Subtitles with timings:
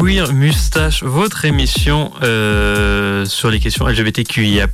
[0.00, 4.66] Queer Mustache, votre émission euh, sur les questions LGBTQIA+.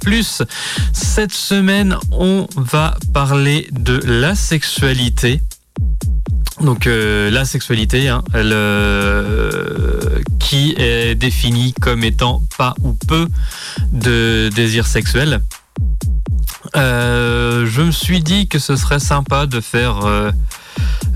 [0.92, 5.40] Cette semaine, on va parler de la sexualité.
[6.60, 13.26] Donc euh, la sexualité, hein, euh, qui est définie comme étant pas ou peu
[13.92, 15.40] de désir sexuel.
[16.74, 20.32] Je me suis dit que ce serait sympa de faire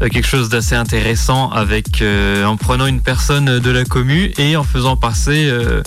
[0.09, 4.65] quelque chose d'assez intéressant avec euh, en prenant une personne de la commu et en
[4.65, 5.83] faisant passer euh,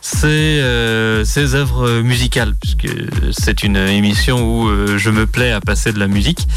[0.00, 2.88] ses, euh, ses œuvres musicales puisque
[3.32, 6.48] c'est une émission où euh, je me plais à passer de la musique.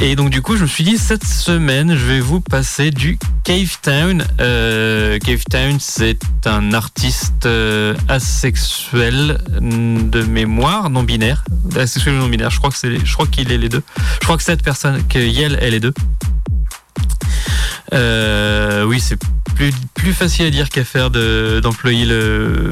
[0.00, 3.18] Et donc du coup je me suis dit cette semaine je vais vous passer du
[3.44, 4.24] Cave Town.
[4.40, 11.44] Euh, Cave Town c'est un artiste euh, asexuel mm, de mémoire non binaire.
[11.74, 13.82] Asexuel non binaire je crois que c'est je crois qu'il est les deux.
[14.20, 15.94] Je crois que cette personne que Yel est les deux
[17.92, 19.18] euh, oui, c'est
[19.94, 22.68] plus, facile à dire qu'à faire de- d'employer le,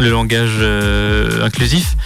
[0.00, 1.96] langage euh, inclusif.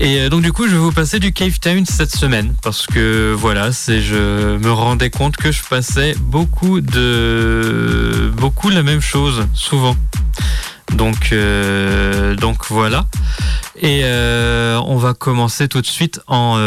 [0.00, 2.86] Et euh, donc du coup, je vais vous passer du Cave Town cette semaine parce
[2.86, 9.00] que voilà, c'est je me rendais compte que je passais beaucoup de beaucoup la même
[9.00, 9.96] chose souvent.
[10.94, 11.34] Donc
[12.40, 13.06] donc voilà.
[13.80, 16.58] Et on va commencer tout de suite en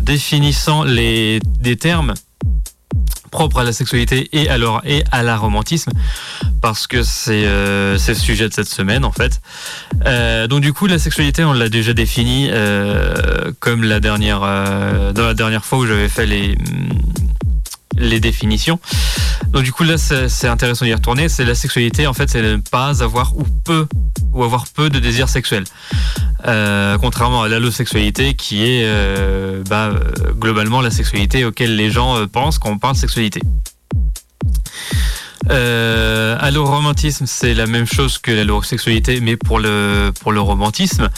[0.00, 2.14] définissant les des termes
[3.30, 5.92] propres à la sexualité et alors et à la romantisme
[6.60, 9.40] parce que c'est euh, c'est le sujet de cette semaine en fait.
[10.06, 15.26] Euh, donc du coup la sexualité on l'a déjà définie euh, comme la dernière dans
[15.26, 16.56] la dernière fois où j'avais fait les
[18.00, 18.78] les définitions.
[19.48, 21.28] Donc du coup là c'est intéressant d'y retourner.
[21.28, 23.86] C'est la sexualité en fait c'est ne pas avoir ou peu
[24.32, 25.64] ou avoir peu de désir sexuel.
[26.46, 29.92] Euh, contrairement à l'allosexualité qui est euh, bah,
[30.38, 33.40] globalement la sexualité auquel les gens euh, pensent quand on parle sexualité.
[35.48, 41.08] Euh, alloromantisme, c'est la même chose que l'allosexualité, mais pour le, pour le romantisme.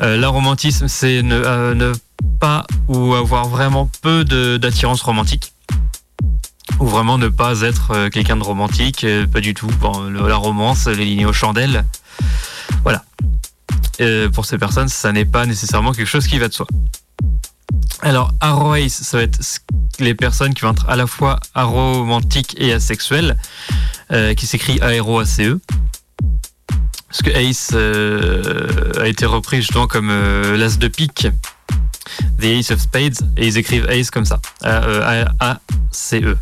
[0.00, 1.92] Euh, l'aromantisme, c'est ne, euh, ne
[2.40, 5.52] pas ou avoir vraiment peu d'attirance romantique.
[6.80, 9.68] Ou vraiment ne pas être euh, quelqu'un de romantique, euh, pas du tout.
[9.80, 11.84] Bon, la romance, les lignes aux chandelles.
[12.82, 13.04] Voilà.
[14.00, 16.66] Euh, pour ces personnes, ça n'est pas nécessairement quelque chose qui va de soi.
[18.02, 19.40] Alors, aroace, ça va être
[19.98, 23.36] les personnes qui vont être à la fois aromantiques et asexuelles,
[24.12, 25.58] euh, qui s'écrit A-R-O-A-C-E.
[27.08, 31.26] Parce que ace euh, a été repris justement comme l'as de pique,
[32.38, 36.36] the ace of spades, et ils écrivent ace comme ça, A-E-A-C-E.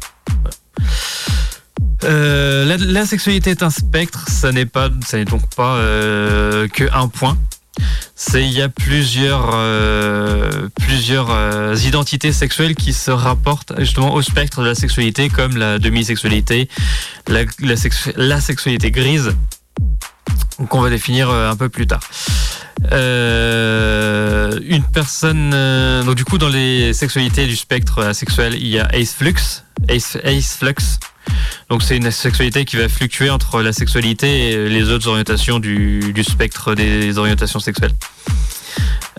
[2.05, 6.85] Euh, la, sexualité est un spectre, ça n'est pas, ça n'est donc pas euh, que
[6.93, 7.37] un point.
[8.15, 14.23] C'est il y a plusieurs euh, plusieurs euh, identités sexuelles qui se rapportent justement au
[14.23, 16.69] spectre de la sexualité, comme la demi-sexualité,
[17.29, 19.35] la, la, sexu- la sexualité grise,
[20.69, 22.01] qu'on va définir euh, un peu plus tard.
[22.93, 28.79] Euh, une personne, euh, donc du coup dans les sexualités du spectre asexuel, il y
[28.79, 29.35] a ace flux,
[29.89, 30.75] ace, ace flux.
[31.69, 36.15] Donc c'est une sexualité qui va fluctuer entre la sexualité et les autres orientations du,
[36.23, 37.93] spectre des orientations sexuelles.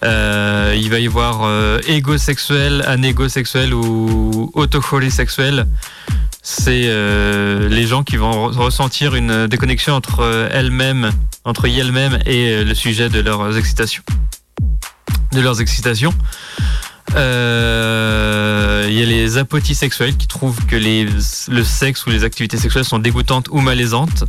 [0.03, 5.68] Il va y avoir égosexuel, anégosexuel ou autocholisexuel.
[6.49, 11.11] C'est euh, les gens qui vont re- ressentir une déconnexion entre euh, elles-mêmes,
[11.43, 14.01] entre elles-mêmes et euh, le sujet de leurs excitations.
[15.33, 16.13] De leurs excitations.
[17.09, 22.99] Il y a les apotisexuels qui trouvent que le sexe ou les activités sexuelles sont
[22.99, 24.23] dégoûtantes ou malaisantes,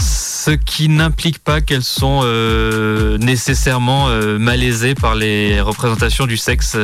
[0.00, 2.22] ce qui n'implique pas qu'elles sont
[3.20, 4.08] nécessairement
[4.38, 6.78] malaisées par les représentations du sexe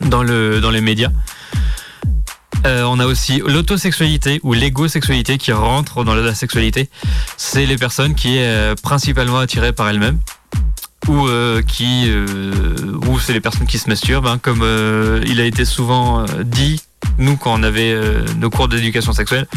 [0.00, 1.10] dans les médias.
[2.66, 6.88] Euh, on a aussi l'autosexualité ou l'égosexualité qui rentre dans la sexualité.
[7.36, 10.18] C'est les personnes qui est euh, principalement attirées par elles-mêmes
[11.08, 12.52] ou euh, qui euh,
[13.08, 14.62] ou c'est les personnes qui se masturbent hein, comme
[15.26, 16.80] il a été souvent dit
[17.18, 17.96] nous quand on avait
[18.38, 19.48] nos cours d'éducation sexuelle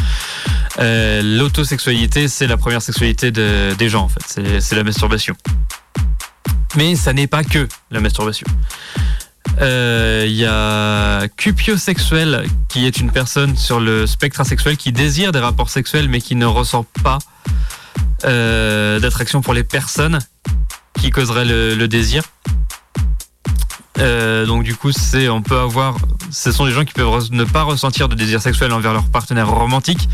[0.80, 4.60] l'autosexualité c'est la première sexualité de- des gens en fait.
[4.60, 5.36] C'est la masturbation.
[6.76, 8.48] Mais ça n'est pas que la masturbation
[9.62, 15.32] Euh, il y a cupiosexuel qui est une personne sur le spectre asexuel qui désire
[15.32, 17.20] des rapports sexuels mais qui ne ressent pas
[18.26, 20.20] euh, d'attraction pour les personnes
[21.00, 22.24] qui causerait le, désir.
[24.00, 25.98] Euh, donc du coup, c'est on peut avoir,
[26.32, 29.50] ce sont des gens qui peuvent ne pas ressentir de désir sexuel envers leur partenaire
[29.50, 30.10] romantique,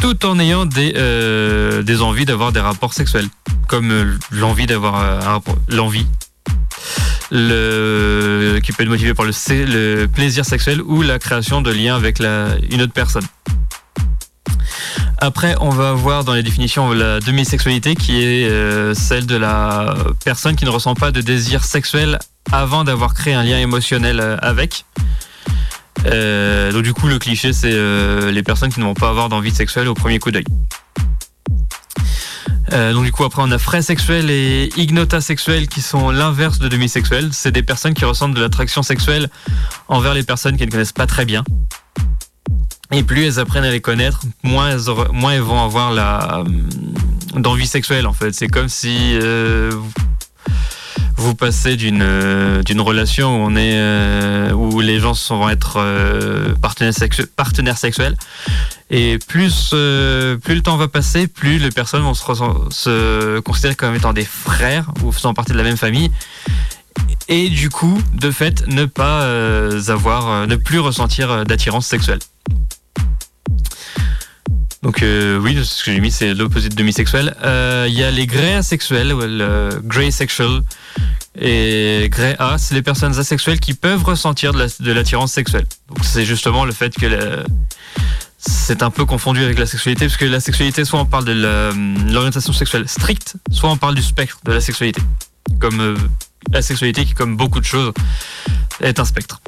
[0.00, 3.28] tout en ayant des euh, des envies d'avoir des rapports sexuels,
[3.68, 5.38] comme euh, l'envie d'avoir euh,
[5.68, 6.06] l'envie
[7.30, 12.20] le, qui peut être motivé par le, plaisir sexuel ou la création de liens avec
[12.20, 13.24] une autre personne.
[15.18, 19.94] Après, on va voir dans les définitions la demi-sexualité qui est euh, celle de la
[20.24, 22.18] personne qui ne ressent pas de désir sexuel
[22.52, 24.84] avant d'avoir créé un lien émotionnel euh, avec.
[26.04, 27.72] Euh, donc du coup, le cliché, c'est
[28.30, 30.44] les personnes qui ne vont pas avoir d'envie sexuelle au premier coup d'œil.
[32.70, 36.68] Donc du coup après on a frais sexuels et ignota sexuels qui sont l'inverse de
[36.68, 37.30] demi-sexuels.
[37.32, 39.28] C'est des personnes qui ressentent de l'attraction sexuelle
[39.88, 41.44] envers les personnes qu'elles ne connaissent pas très bien.
[42.92, 46.44] Et plus elles apprennent à les connaître, moins elles, vont avoir euh,
[47.34, 48.32] d'envie sexuelle en fait.
[48.32, 49.72] C'est comme si euh,
[51.16, 56.92] vous passez d'une euh, relation est où les gens vont être partenaires,
[57.34, 58.16] partenaires sexuels
[58.90, 62.24] et plus plus le temps va passer, plus les personnes vont se,
[62.70, 66.10] se considérer comme étant des frères ou faisant partie de la même famille
[67.28, 69.26] et du coup de fait ne pas
[69.88, 72.20] avoir ne plus ressentir d'attirance sexuelle.
[74.86, 77.34] Donc euh, oui, ce que j'ai mis, c'est l'opposé de demi-sexuel.
[77.42, 80.62] Euh, il y a les grey asexuels, le grey sexual.
[81.36, 85.66] Et grey A, c'est les personnes asexuelles qui peuvent ressentir de l'attirance sexuelle.
[85.88, 87.44] Donc c'est justement le fait que
[88.38, 91.32] c'est un peu confondu avec la sexualité, parce que la sexualité, soit on parle de
[92.12, 95.02] l'orientation sexuelle stricte, soit on parle du spectre de la sexualité.
[95.58, 95.96] Comme euh,
[96.52, 97.92] la sexualité qui, comme beaucoup de choses,
[98.80, 99.40] est un spectre.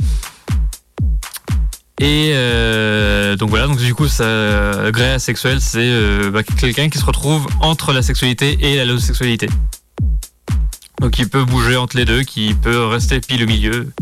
[2.01, 6.99] Et euh, donc voilà, donc du coup, ça, gré asexuel, c'est euh, bah, quelqu'un qui
[6.99, 9.49] se retrouve entre la sexualité et la l'homosexualité.
[11.01, 13.93] Donc il peut bouger entre les deux, qui peut rester pile au milieu.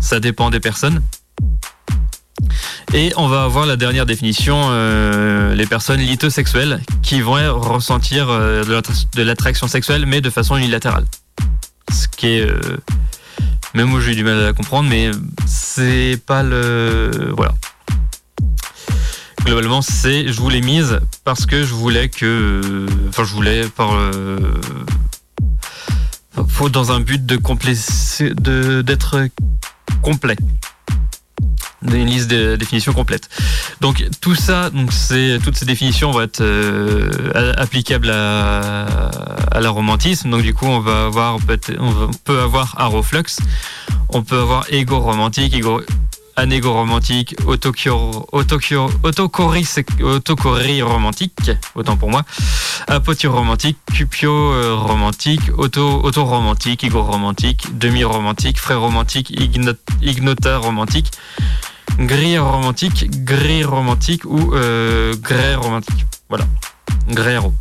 [0.00, 1.00] Ça dépend des personnes.
[2.92, 9.22] Et on va avoir la dernière définition, euh, les personnes lithosexuelles qui vont ressentir de
[9.22, 11.04] l'attraction sexuelle, mais de façon unilatérale.
[11.92, 12.46] Ce qui est
[13.74, 15.10] même moi j'ai eu du mal à comprendre, mais
[15.46, 17.32] c'est pas le.
[17.36, 17.54] Voilà.
[19.44, 20.32] Globalement, c'est.
[20.32, 22.86] Je vous l'ai mise parce que je voulais que.
[23.08, 23.90] Enfin, je voulais par.
[26.48, 27.36] faut dans un but de
[28.82, 29.28] d'être
[30.02, 30.36] complet
[31.82, 33.28] une liste de définitions complète.
[33.80, 38.86] Donc tout ça, donc c'est toutes ces définitions vont être euh, applicables à,
[39.52, 40.30] à l'aromantisme.
[40.30, 41.38] Donc du coup, on va avoir
[41.78, 43.38] on peut avoir aroflux,
[44.08, 45.80] on peut avoir égo romantique, égo
[46.38, 48.02] anégo-romantique, autocorie
[50.82, 52.22] romantique, autant pour moi,
[52.86, 59.30] apotio romantique, cupio romantique, auto romantique, ego romantique, demi romantique, frais romantique,
[60.00, 61.10] ignota romantique,
[61.98, 66.06] gris romantique, gris romantique ou euh, grès romantique.
[66.28, 66.44] Voilà,
[67.08, 67.52] gréro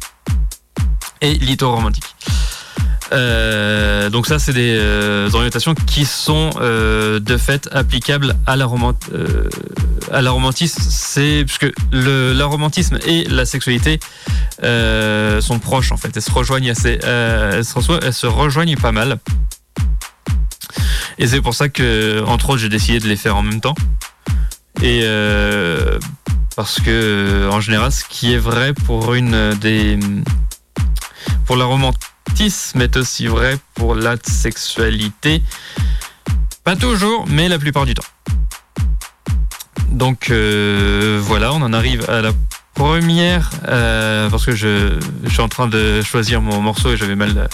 [1.22, 2.04] et litho romantique.
[3.14, 8.68] Euh, donc ça, c'est des euh, orientations qui sont euh, de fait applicables à la,
[10.12, 10.82] à la romantisme.
[10.90, 14.00] C'est puisque le la romantisme et la sexualité
[14.62, 16.16] sont proches en fait.
[16.16, 19.20] Elles se rejoignent assez, elles, se elles se rejoignent pas mal.
[21.20, 23.76] Et c'est pour ça que, entre autres, j'ai décidé de les faire en même temps.
[24.84, 25.04] Et
[26.56, 30.00] parce que, en général, ce qui est vrai pour une des
[31.46, 31.66] pour la
[32.46, 35.42] est aussi vrai pour la sexualité.
[36.64, 38.04] Pas toujours, mais la plupart du temps.
[39.92, 42.32] Donc euh, voilà, on en arrive à la
[42.76, 47.50] première, euh, parce que je, suis en train de choisir mon morceau et j'avais mal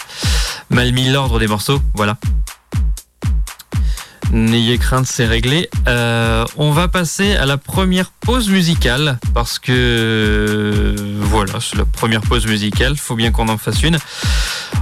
[0.70, 1.82] mis l'ordre des morceaux.
[1.94, 2.18] Voilà.
[4.34, 5.70] N'ayez crainte, c'est réglé.
[5.88, 12.22] Euh, on va passer à la première pause musicale parce que voilà, c'est la première
[12.22, 12.98] pause musicale.
[12.98, 14.00] Faut bien qu'on en fasse une.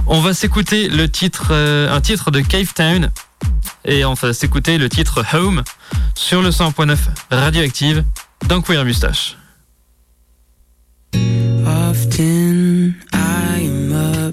[0.06, 3.10] On va s'écouter le titre, euh, un titre de Cave Town
[3.84, 5.62] et on va s'écouter le titre Home
[6.14, 6.96] sur le 100.9
[7.30, 8.04] Radioactive
[8.48, 9.36] dans Queer Mustache.
[11.66, 12.94] Often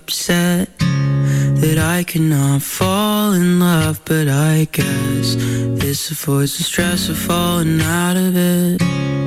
[0.09, 0.78] upset.
[1.61, 5.35] That I cannot fall in love, but I guess
[5.81, 9.18] this avoids the stress of falling out of it.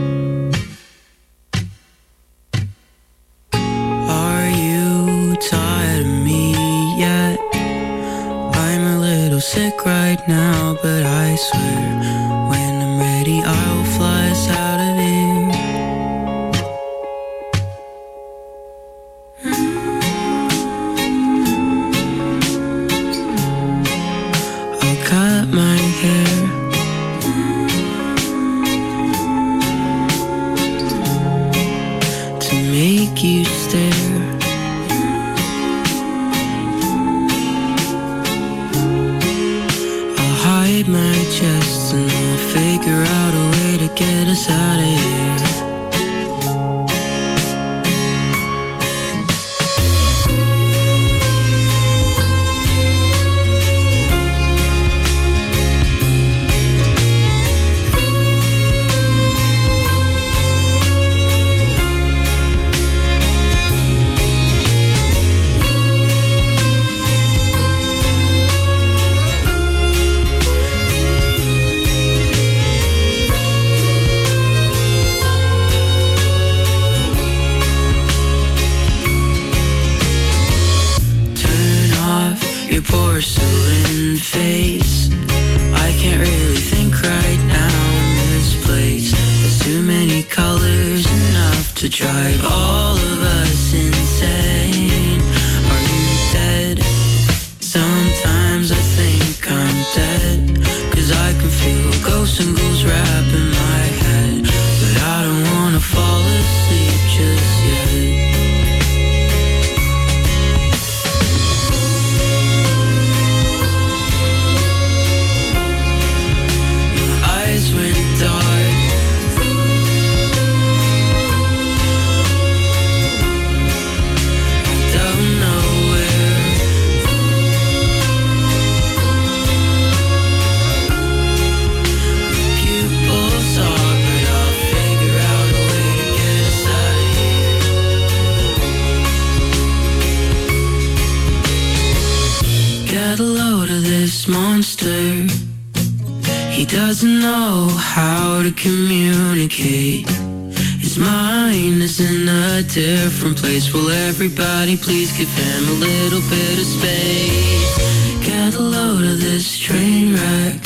[152.75, 153.71] Different place.
[153.75, 157.77] Will everybody please give him a little bit of space?
[158.25, 160.65] Get a load of this train wreck.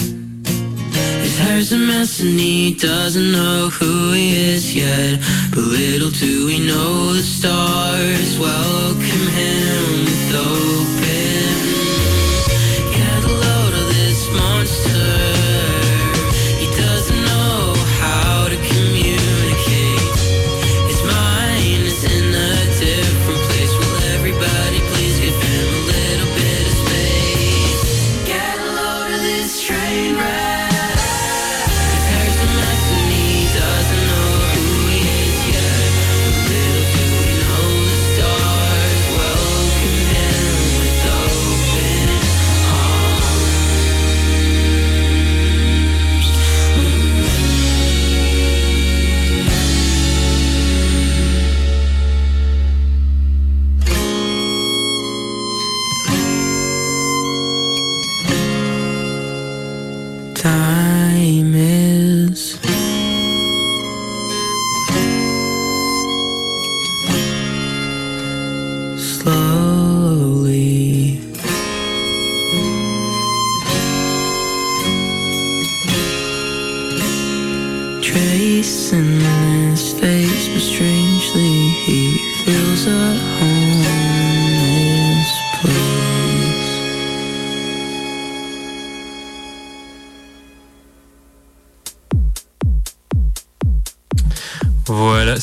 [1.25, 5.19] His hair's a mess and he doesn't know who he is yet.
[5.51, 9.96] But little do we know the stars welcome him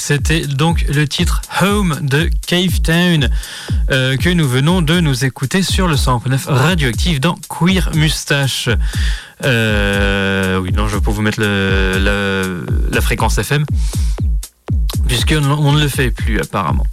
[0.06, 3.30] c'était donc le titre Home de Cave Town
[3.90, 8.68] euh, que nous venons de nous écouter sur le 109 radioactif dans Queer Mustache.
[9.46, 13.64] Euh, oui, non, je pas vous mettre la, fréquence FM
[15.08, 16.86] puisque on, ne le fait plus apparemment.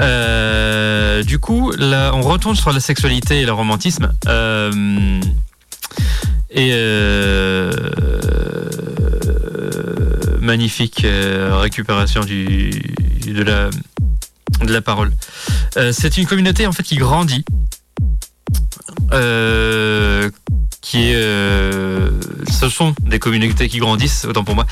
[0.00, 4.10] Euh, du coup, on retourne sur la sexualité et le romantisme.
[6.54, 6.72] Et
[10.52, 12.68] magnifique euh, récupération du,
[13.26, 13.70] de, la,
[14.60, 15.10] de la parole.
[15.78, 17.42] Euh, c'est une communauté en fait qui grandit,
[19.14, 20.28] euh,
[20.82, 22.10] qui euh,
[22.50, 24.66] ce sont des communautés qui grandissent, autant pour moi.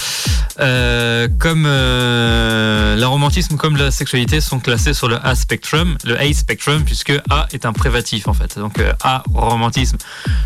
[0.58, 6.32] Euh, comme euh, romantisme, comme la sexualité sont classés sur le A spectrum, le A
[6.32, 8.58] spectrum, puisque A est un privatif en fait.
[8.58, 9.96] Donc euh, A romantisme,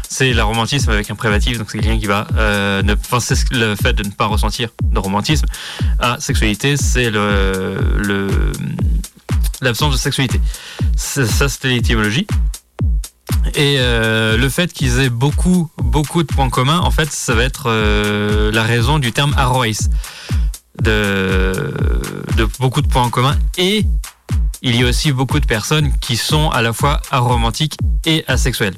[0.09, 3.75] c'est le romantisme avec un privatif, donc c'est quelqu'un qui va enfin, c'est ce- le
[3.75, 5.47] fait de ne pas ressentir de romantisme.
[5.99, 8.53] A sexualité, c'est le
[9.61, 10.41] l'absence de sexualité.
[10.97, 12.27] Ça, c'était l'étymologie.
[13.57, 17.45] Et euh, le fait qu'ils aient beaucoup, beaucoup de points communs, en fait, ça va
[17.45, 19.67] être euh, la raison du terme arois.
[20.83, 21.73] De,
[22.59, 23.37] beaucoup de points communs.
[23.57, 23.87] Et
[24.63, 28.75] il y a aussi beaucoup de personnes qui sont à la fois aromantiques et asexuelles.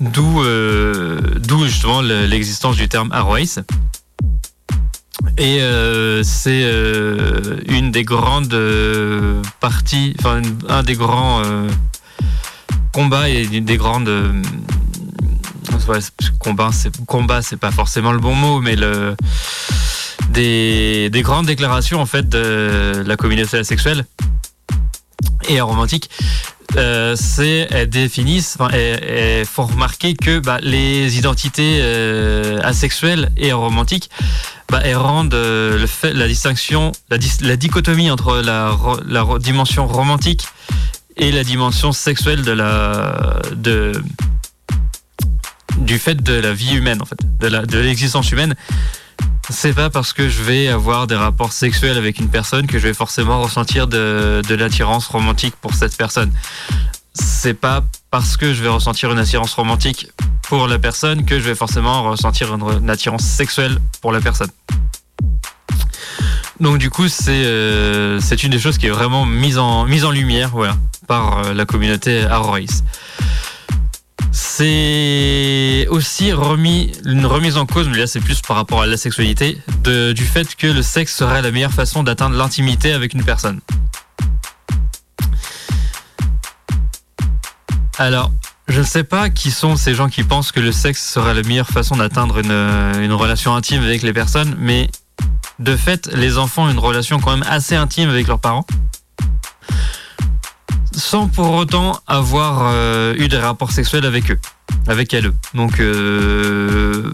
[0.00, 1.20] D'où euh,
[1.64, 3.40] justement le- l'existence du terme arois.
[5.36, 5.58] Et
[6.22, 6.64] c'est
[7.68, 8.56] une des grandes
[9.58, 11.42] parties, enfin un des grands
[12.94, 14.32] combats et une des grandes euh,
[15.88, 15.98] ouais,
[16.38, 19.16] combat, c'est combat, c'est pas forcément le bon mot, mais le
[20.30, 24.06] des, des grandes déclarations en fait de la communauté asexuelle
[25.48, 26.08] et aromantique.
[26.76, 33.30] Euh, c'est elles définissent, enfin, elles, elles font remarquer que bah, les identités euh, asexuelles
[33.36, 34.10] et aromantiques
[34.70, 39.86] bah, elles rendent euh, le fait, la distinction, la, la dichotomie entre la, la dimension
[39.86, 40.46] romantique
[41.16, 43.92] et la dimension sexuelle de la de
[45.78, 48.54] du fait de la vie humaine en fait, de la de l'existence humaine.
[49.50, 52.88] C'est pas parce que je vais avoir des rapports sexuels avec une personne que je
[52.88, 56.32] vais forcément ressentir de, de l'attirance romantique pour cette personne.
[57.12, 60.08] C'est pas parce que je vais ressentir une attirance romantique
[60.48, 64.50] pour la personne que je vais forcément ressentir une, attirance sexuelle pour la personne.
[66.60, 70.10] Donc du coup, c'est euh, une des choses qui est vraiment mise en mise en
[70.10, 72.82] lumière, voilà, par euh, la communauté Aroris.
[74.32, 78.96] C'est aussi remis une remise en cause, mais là c'est plus par rapport à la
[78.96, 83.60] sexualité, du fait que le sexe serait la meilleure façon d'atteindre l'intimité avec une personne.
[87.98, 88.32] Alors,
[88.66, 91.42] je ne sais pas qui sont ces gens qui pensent que le sexe serait la
[91.42, 94.90] meilleure façon d'atteindre une, une, relation intime avec les personnes, mais
[95.60, 98.66] de fait, les enfants ont une relation quand même assez intime avec leurs parents,
[100.96, 104.38] sans pour autant avoir euh, eu des rapports sexuels avec eux,
[104.86, 105.32] avec elles.
[105.54, 107.12] Donc euh,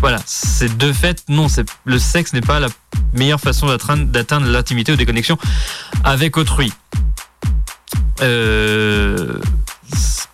[0.00, 1.46] voilà, c'est de fait, non,
[1.84, 2.68] le sexe n'est pas la
[3.14, 5.38] meilleure façon d'atteindre l'intimité ou des connexions
[6.04, 6.72] avec autrui.
[8.20, 9.40] Euh,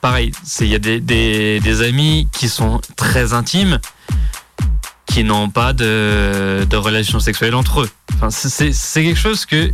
[0.00, 3.78] pareil, il y a des, amis qui sont très intimes,
[5.06, 7.90] qui n'ont pas de, de relations sexuelles entre eux.
[8.16, 9.70] Enfin, c'est quelque chose que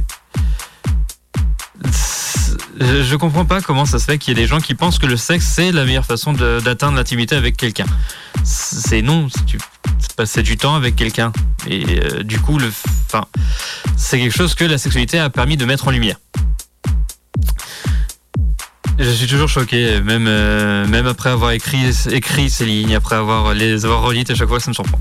[2.80, 5.06] je comprends pas comment ça se fait qu'il y ait des gens qui pensent que
[5.06, 7.86] le sexe c'est la meilleure façon d'atteindre l'intimité avec quelqu'un.
[8.42, 9.58] C'est non, tu
[10.16, 11.32] passer du temps avec quelqu'un
[11.66, 12.58] et euh, du coup
[13.06, 13.26] enfin,
[13.96, 16.16] c'est quelque chose que la sexualité a permis de mettre en lumière.
[18.98, 23.84] Je suis toujours choqué, même euh, après avoir écrit écrit ces lignes, après avoir les
[23.84, 25.00] avoir relites à chaque fois, ça me surprend.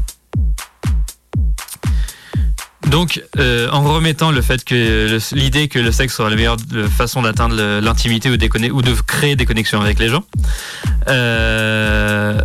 [2.90, 6.58] Donc, euh, en remettant le fait que l'idée que le sexe sera la meilleure
[6.96, 10.24] façon d'atteindre l'intimité ou, de créer des connexions avec les gens,
[11.08, 12.40] euh,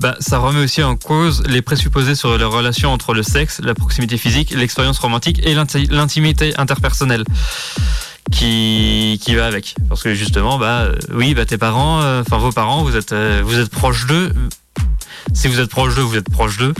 [0.00, 3.74] bah, ça remet aussi en cause les présupposés sur les relations entre le sexe, la
[3.74, 7.24] proximité physique, l'expérience romantique et l'intimité interpersonnelle
[8.30, 9.74] qui qui va avec.
[9.88, 13.58] Parce que justement, bah oui, bah tes parents, euh, enfin vos parents, vous êtes vous
[13.58, 14.32] êtes proche d'eux.
[15.34, 16.74] Si vous êtes proche d'eux, vous êtes proche d'eux.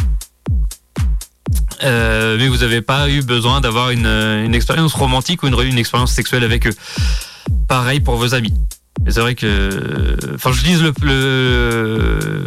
[1.82, 6.12] Euh, mais vous n'avez pas eu besoin d'avoir une, une, expérience romantique ou une, expérience
[6.12, 6.74] sexuelle avec eux.
[7.68, 8.54] Pareil pour vos amis.
[9.08, 10.92] C'est vrai que, enfin, je lise le,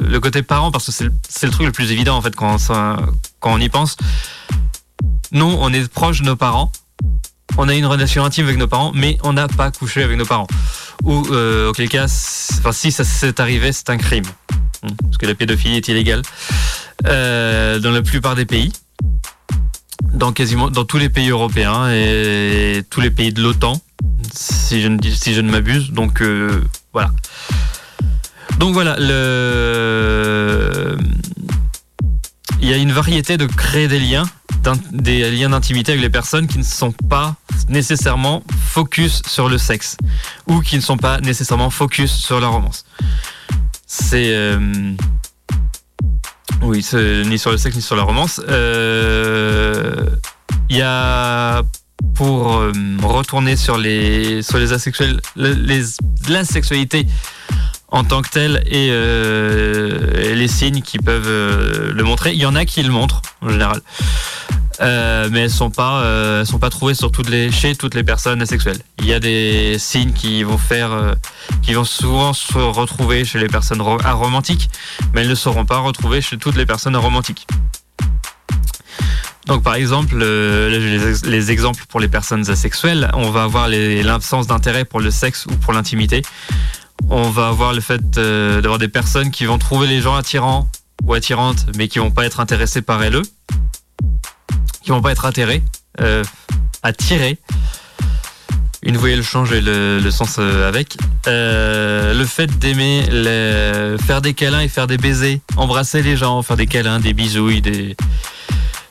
[0.07, 2.97] le, côté parent parce que c'est le, truc le plus évident en fait quand, ça,
[3.39, 3.97] quand on y pense.
[5.31, 6.71] Non, on est proche de nos parents,
[7.57, 10.25] on a une relation intime avec nos parents, mais on n'a pas couché avec nos
[10.25, 10.47] parents.
[11.03, 14.25] Ou euh, auquel cas, enfin, si ça s'est arrivé, c'est un crime,
[15.03, 16.21] parce que la pédophilie est illégale
[17.05, 18.71] euh, dans la plupart des pays
[20.15, 23.81] dans quasiment dans tous les pays européens et tous les pays de l'OTAN,
[24.33, 25.91] si je ne si je ne m'abuse.
[25.91, 27.11] Donc euh, voilà.
[28.57, 30.97] Donc voilà, le...
[32.61, 34.23] il y a une variété de créer des liens,
[34.91, 37.35] des liens d'intimité avec les personnes qui ne sont pas
[37.67, 39.97] nécessairement focus sur le sexe
[40.47, 42.85] ou qui ne sont pas nécessairement focus sur la romance.
[43.87, 44.93] C'est euh,
[46.61, 46.85] oui,
[47.25, 48.41] ni sur le sexe ni sur la romance.
[48.43, 50.05] Il euh,
[50.69, 51.61] y a
[52.15, 52.71] pour euh,
[53.03, 55.83] retourner sur les sur les asexuels, les,
[57.89, 62.33] en tant que telle et, euh, les signes qui peuvent le montrer.
[62.33, 63.81] Il y en a qui le montrent en général.
[64.81, 67.95] Euh, mais elles sont pas, euh, elles sont pas trouvées sur toutes les, chez toutes
[67.95, 68.79] les personnes asexuelles.
[68.99, 71.13] Il y a des signes qui vont faire, euh,
[71.61, 74.69] qui vont souvent se retrouver chez les personnes aromantiques,
[75.13, 77.47] mais elles ne seront pas retrouvées chez toutes les personnes aromantiques.
[79.45, 84.85] Donc par exemple, les, les, exemples pour les personnes asexuelles, on va avoir l'absence d'intérêt
[84.85, 86.23] pour le sexe ou pour l'intimité.
[87.09, 90.67] On va avoir le fait d'avoir des personnes qui vont trouver les gens attirants
[91.03, 93.21] ou attirantes, mais qui vont pas être intéressées par elles
[94.85, 95.63] qui vont pas être atterrés,
[95.99, 96.23] euh,
[96.83, 97.39] attirés.
[98.83, 100.95] Une voyelle change le, le sens euh, avec.
[101.25, 103.01] Euh, le fait d'aimer
[104.05, 107.61] faire des câlins et faire des baisers, embrasser les gens, faire des câlins, des bisouilles,
[107.61, 107.97] des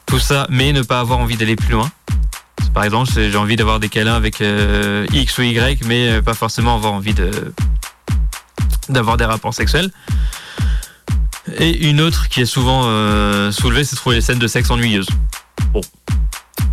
[0.06, 1.90] tout ça, mais ne pas avoir envie d'aller plus loin.
[2.74, 6.74] Par exemple, j'ai envie d'avoir des câlins avec euh, X ou Y, mais pas forcément
[6.74, 7.14] avoir envie
[8.88, 9.92] d'avoir des rapports sexuels.
[11.56, 15.08] Et une autre qui est souvent euh, soulevée, c'est trouver les scènes de sexe ennuyeuses.
[15.72, 15.80] Bon.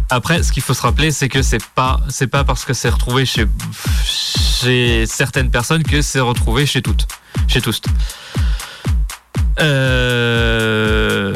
[0.09, 2.89] Après, ce qu'il faut se rappeler, c'est que c'est pas, c'est pas parce que c'est
[2.89, 3.47] retrouvé chez,
[5.05, 7.07] certaines personnes que c'est retrouvé chez toutes,
[7.47, 7.81] chez tous.
[9.59, 11.31] Euh,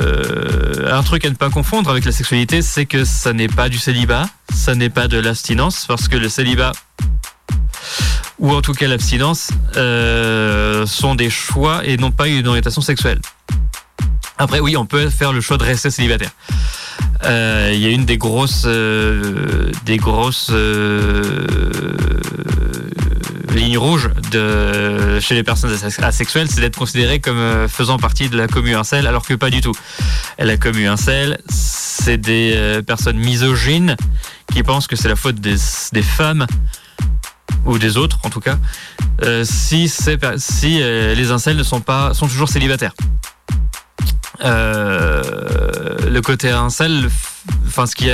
[0.92, 3.78] un truc à ne pas confondre avec la sexualité, c'est que ça n'est pas du
[3.78, 6.74] célibat, ça n'est pas de l'abstinence, parce que le célibat,
[8.46, 13.20] ou en tout cas l'abstinence, euh, sont des choix et non pas une orientation sexuelle.
[14.38, 16.30] Après, oui, on peut faire le choix de rester célibataire.
[17.24, 20.52] Euh, il y a une des grosses, euh, des grosses
[23.56, 28.46] lignes rouges de, chez les personnes asexuelles, c'est d'être considéré comme faisant partie de la
[28.78, 29.74] incel, alors que pas du tout.
[30.38, 30.54] La
[30.88, 33.96] incel, c'est des personnes misogynes
[34.54, 36.46] qui pensent que c'est la faute des femmes
[37.66, 38.58] ou des autres en tout cas,
[39.24, 42.94] euh, si, si euh, les incels ne sont pas sont toujours célibataires.
[44.44, 47.10] Euh, le côté incel,
[47.68, 48.10] enfin ce qui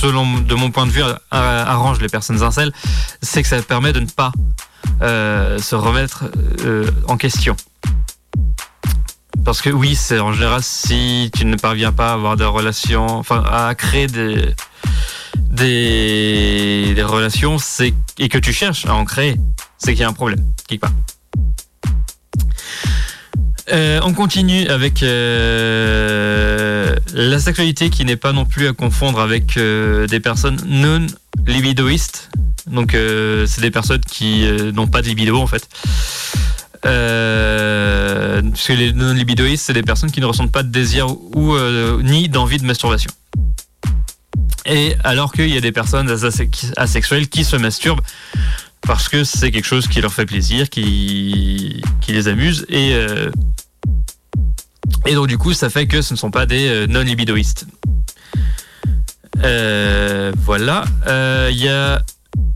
[0.00, 2.72] selon de mon point de vue arrange les personnes incel,
[3.22, 4.32] c'est que ça permet de ne pas
[5.00, 6.24] se remettre
[7.06, 7.56] en question.
[9.44, 13.06] Parce que oui, c'est en général si tu ne parviens pas à avoir des relations,
[13.06, 14.54] enfin à créer des
[17.02, 17.56] relations
[18.18, 19.36] et que tu cherches à en créer,
[19.78, 20.44] c'est qu'il y a un problème.
[23.72, 29.56] Euh, on continue avec euh, la sexualité qui n'est pas non plus à confondre avec
[29.56, 31.06] euh, des personnes non
[31.46, 32.30] libidoïstes.
[32.66, 32.96] Donc
[33.46, 35.66] c'est des personnes qui n'ont pas de libido en fait.
[36.82, 41.56] Parce que les non libidoïstes, c'est des personnes qui ne ressentent pas de désir ou
[42.02, 43.10] ni d'envie de masturbation.
[44.66, 46.14] Et alors qu'il y a des personnes
[46.76, 48.02] asexuelles qui se masturbent
[48.82, 52.66] parce que c'est quelque chose qui leur fait plaisir, qui, qui les amuse.
[52.68, 53.30] Et, euh,
[55.06, 57.66] et donc du coup, ça fait que ce ne sont pas des euh, non-libidoïstes.
[59.42, 60.84] Euh, voilà.
[61.50, 62.02] Il y a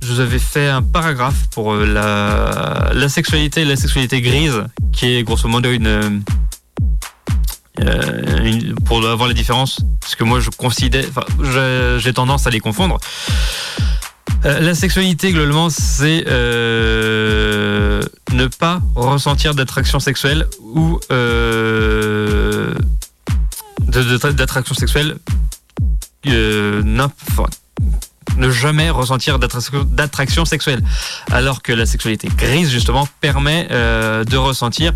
[0.04, 5.22] je vous avais fait un paragraphe pour la, la sexualité la sexualité grise, qui est
[5.22, 6.22] grosso modo une,
[7.80, 11.06] euh, pour avoir les différences, parce que moi je considère,
[11.98, 12.98] j'ai tendance à les confondre.
[14.44, 21.00] Euh, la sexualité globalement, c'est euh, ne pas ressentir d'attraction sexuelle ou
[23.88, 25.16] d'attraction sexuelle
[26.26, 27.58] n'importe
[28.36, 30.82] ne jamais ressentir d'attraction sexuelle.
[31.30, 34.92] Alors que la sexualité grise, justement, permet euh, de ressentir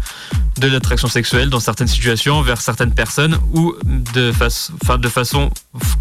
[0.58, 5.50] de l'attraction sexuelle dans certaines situations, vers certaines personnes, ou de, façon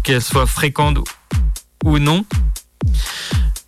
[0.02, 0.98] qu'elle soit fréquente
[1.84, 2.24] ou non,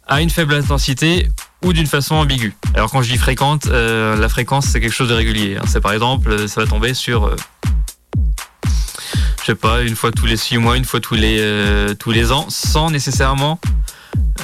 [0.06, 1.28] à une faible intensité
[1.64, 2.54] ou d'une façon ambiguë.
[2.74, 5.56] Alors quand je dis fréquente, euh, la fréquence c'est quelque chose de régulier.
[5.56, 5.64] Hein.
[5.66, 7.36] C'est par exemple, ça va tomber sur euh,
[9.40, 12.10] je sais pas, une fois tous les six mois, une fois tous les, euh, tous
[12.10, 13.60] les ans, sans nécessairement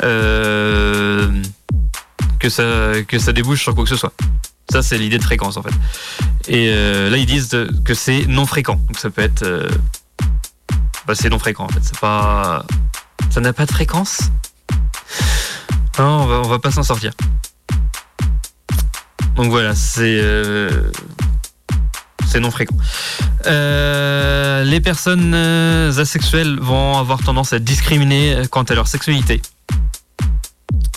[0.03, 1.31] euh,
[2.39, 4.13] que, ça, que ça débouche sur quoi que ce soit.
[4.71, 5.75] Ça, c'est l'idée de fréquence en fait.
[6.49, 8.77] Et euh, là, ils disent que c'est non fréquent.
[8.77, 9.45] Donc ça peut être.
[11.07, 11.81] Bah, c'est non fréquent en fait.
[11.83, 12.67] C'est pas.
[13.31, 14.23] Ça n'a pas de fréquence
[15.99, 17.13] Non, on va, on va pas s'en sortir.
[19.37, 20.21] Donc voilà, c'est
[22.27, 22.77] c'est non fréquent.
[23.47, 29.41] Euh, les personnes euh, asexuelles vont avoir tendance à discriminer euh, quant à leur sexualité.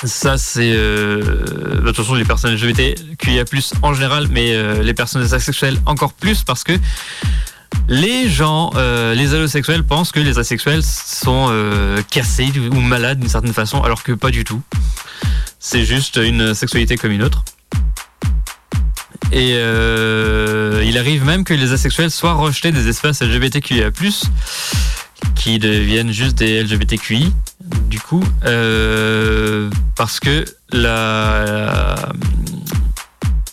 [0.03, 0.71] Ça, c'est.
[0.71, 3.43] de toute façon, les personnes LGBTQIA,
[3.81, 6.71] en général, mais les personnes asexuelles encore plus parce que
[7.89, 11.53] les gens, les allosexuels pensent que les asexuels sont
[12.09, 14.61] cassés ou malades d'une certaine façon, alors que pas du tout.
[15.59, 17.43] C'est juste une sexualité comme une autre.
[19.31, 23.91] Et euh, il arrive même que les asexuels soient rejetés des espaces LGBTQIA+,
[25.35, 27.31] qui deviennent juste des LGBTQI,
[27.89, 31.95] du coup, euh, parce que la,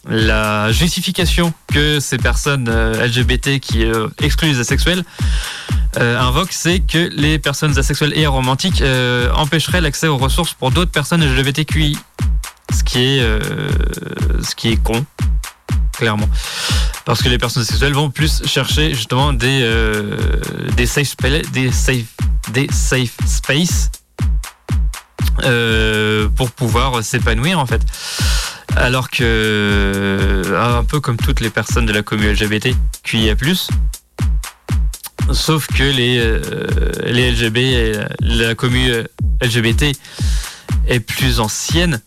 [0.09, 3.85] la justification que ces personnes euh, LGBT qui
[4.23, 5.05] excluent les asexuels
[5.99, 8.83] invoquent, c'est que les personnes asexuelles et aromantiques
[9.35, 11.97] empêcheraient l'accès aux ressources pour d'autres personnes LGBTQI,
[12.71, 15.07] ce qui est, ce qui est con
[15.93, 16.29] clairement.
[17.05, 20.17] Parce que les personnes sexuelles vont plus chercher justement des, euh,
[20.77, 21.17] des, safe,
[21.53, 22.05] des, safe,
[22.53, 23.91] des safe space
[25.45, 27.83] euh, pour pouvoir s'épanouir en fait.
[28.77, 33.35] Alors que, un peu comme toutes les personnes de la communauté LGBT QIA+,
[35.33, 37.33] sauf que les, euh, les
[38.21, 39.09] la communauté
[39.41, 39.97] LGBT
[40.89, 42.01] est plus ancienne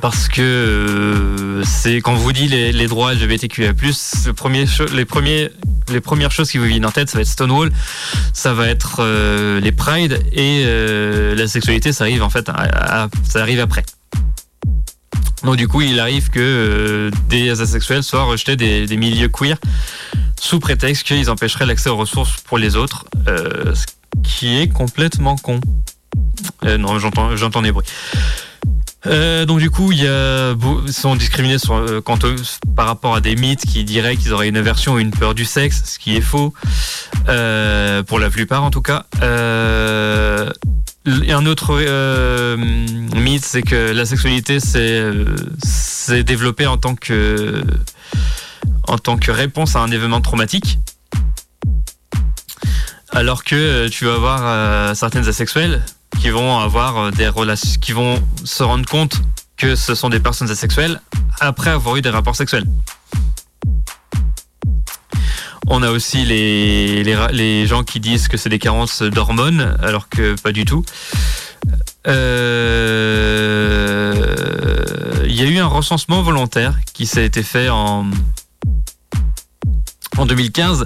[0.00, 5.50] parce que euh, c'est quand on vous dit les, droits LGBTQIA+, le les premiers,
[5.90, 7.70] les premières choses qui vous viennent en tête, ça va être Stonewall,
[8.32, 12.50] ça va être euh, les Pride et euh, la sexualité, ça arrive en fait,
[13.24, 13.84] ça arrive après.
[15.42, 19.56] Donc du coup, il arrive que des asexuels soient rejetés des, des, milieux queer
[20.38, 23.86] sous prétexte qu'ils empêcheraient l'accès aux ressources pour les autres, ce
[24.22, 25.60] qui est complètement con.
[26.64, 27.86] non, j'entends des bruits.
[29.06, 30.54] Euh, donc du coup, il y a,
[30.86, 32.02] ils sont discriminés sur, euh,
[32.76, 35.44] par rapport à des mythes qui diraient qu'ils auraient une aversion ou une peur du
[35.44, 36.52] sexe, ce qui est faux,
[37.28, 39.06] euh, pour la plupart en tout cas.
[39.22, 40.50] Euh,
[41.06, 45.24] un autre euh, mythe, c'est que la sexualité c'est euh,
[45.62, 47.62] c'est développé en tant que
[48.86, 50.78] en tant que réponse à un événement traumatique.
[53.12, 55.82] Alors que euh, tu vas avoir certaines asexuelles
[56.20, 59.22] qui vont avoir euh, des relations, qui vont se rendre compte
[59.56, 61.00] que ce sont des personnes asexuelles
[61.40, 62.66] après avoir eu des rapports sexuels.
[65.66, 70.38] On a aussi les, les, gens qui disent que c'est des carences d'hormones, alors que
[70.40, 70.84] pas du tout.
[72.06, 72.54] Euh,
[75.26, 78.10] Il y a eu un recensement volontaire qui s'est été fait en,
[80.20, 80.84] en 2015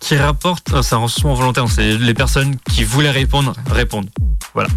[0.00, 4.10] qui rapporte, euh, c'est un recensement volontaire, c'est les personnes qui voulaient répondre, répondent.
[4.52, 4.68] Voilà.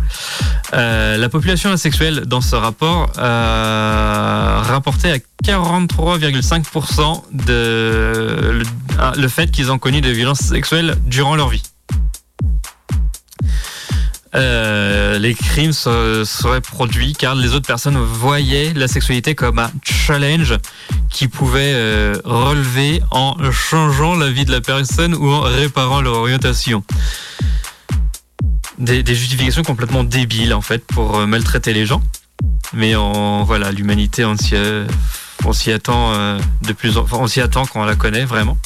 [0.73, 8.63] Euh, la population asexuelle dans ce rapport euh, rapportait à 43,5% de le,
[8.99, 11.63] ah, le fait qu'ils ont connu des violences sexuelles durant leur vie.
[14.35, 19.71] Euh, les crimes se- seraient produits car les autres personnes voyaient la sexualité comme un
[19.83, 20.55] challenge
[21.09, 26.15] qui pouvait euh, relever en changeant la vie de la personne ou en réparant leur
[26.15, 26.83] orientation.
[28.77, 32.01] Des, justifications complètement débiles en fait pour euh, maltraiter les gens.
[32.73, 38.25] Mais voilà, l'humanité, on s'y, attend de plus, on s'y attend quand on la connaît
[38.25, 38.57] vraiment.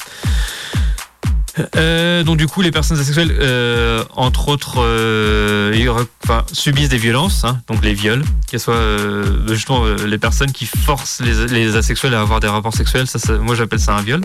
[1.76, 6.06] Euh, donc du coup, les personnes asexuelles, euh, entre autres, euh,
[6.52, 11.22] subissent des violences, hein, donc les viols, qu'elles soient euh, justement les personnes qui forcent
[11.22, 13.06] les, asexuels à avoir des rapports sexuels,
[13.42, 14.22] moi j'appelle ça un viol.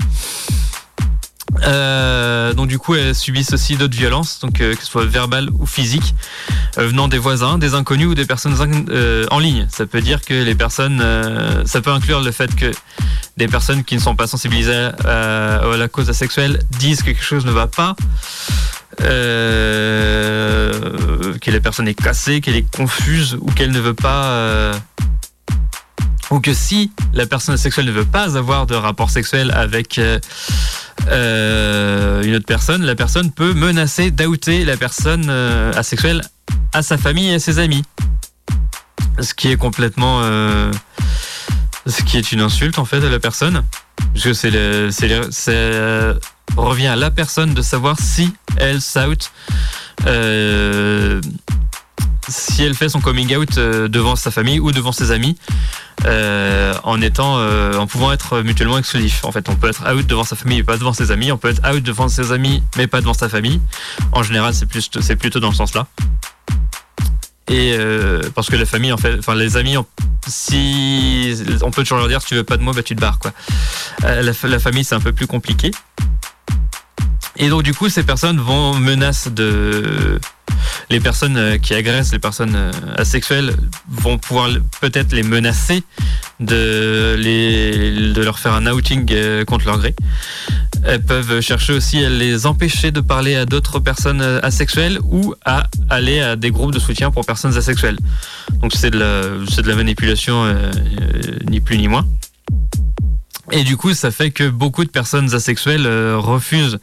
[1.65, 5.49] Euh, donc du coup, elles subissent aussi d'autres violences, donc euh, que ce soit verbales
[5.59, 6.15] ou physiques,
[6.79, 8.55] euh, venant des voisins, des inconnus ou des personnes
[9.31, 9.67] en ligne.
[9.71, 11.03] Ça peut dire que les personnes,
[11.65, 12.71] ça peut inclure le fait que
[13.37, 17.45] des personnes qui ne sont pas sensibilisées à, la cause asexuelle disent que quelque chose
[17.45, 17.97] ne va pas,
[18.99, 19.11] que
[21.47, 24.73] la personne est cassée, qu'elle est confuse ou qu'elle ne veut pas.
[26.31, 30.19] Ou que si la personne asexuelle ne veut pas avoir de rapport sexuel avec euh,
[31.09, 36.23] euh, une autre personne, la personne peut menacer d'outer la personne euh, asexuelle
[36.73, 37.85] à sa famille et à ses amis.
[39.21, 40.23] Ce qui est complètement...
[41.87, 43.62] ce qui est une insulte en fait à la personne.
[44.12, 44.51] Parce que c'est
[46.57, 49.31] revient à la personne de savoir si elle s'out,
[52.29, 55.37] si elle fait son coming out euh, devant sa famille ou devant ses amis,
[56.05, 59.25] euh, en étant, euh, en pouvant être mutuellement exclusif.
[59.25, 61.31] En fait, on peut être out devant sa famille mais pas devant ses amis.
[61.33, 63.61] On peut être out devant ses amis mais pas devant sa famille.
[64.12, 65.87] En général, c'est plus, c'est plutôt dans le sens là.
[67.49, 69.87] Et euh, parce que la famille, en fait, enfin les amis, on-
[70.27, 73.01] si on peut toujours leur dire si tu veux pas de moi, bah tu te
[73.01, 73.33] barres quoi.
[74.05, 75.71] Euh, la, fa- la famille, c'est un peu plus compliqué.
[77.38, 80.18] Et donc du coup, ces personnes vont menacer de
[80.90, 83.57] les personnes euh, qui agressent les personnes euh, asexuelles
[83.88, 84.49] vont pouvoir
[84.81, 85.83] peut-être les menacer
[86.38, 89.94] de les de leur faire un outing euh, contre leur gré.
[90.85, 95.66] Elles peuvent chercher aussi à les empêcher de parler à d'autres personnes asexuelles ou à
[95.90, 97.99] aller à des groupes de soutien pour personnes asexuelles.
[98.61, 100.44] Donc c'est de la, de la manipulation,
[101.51, 102.07] ni plus ni moins.
[103.51, 106.79] Et du coup, ça fait que beaucoup de personnes asexuelles refusent,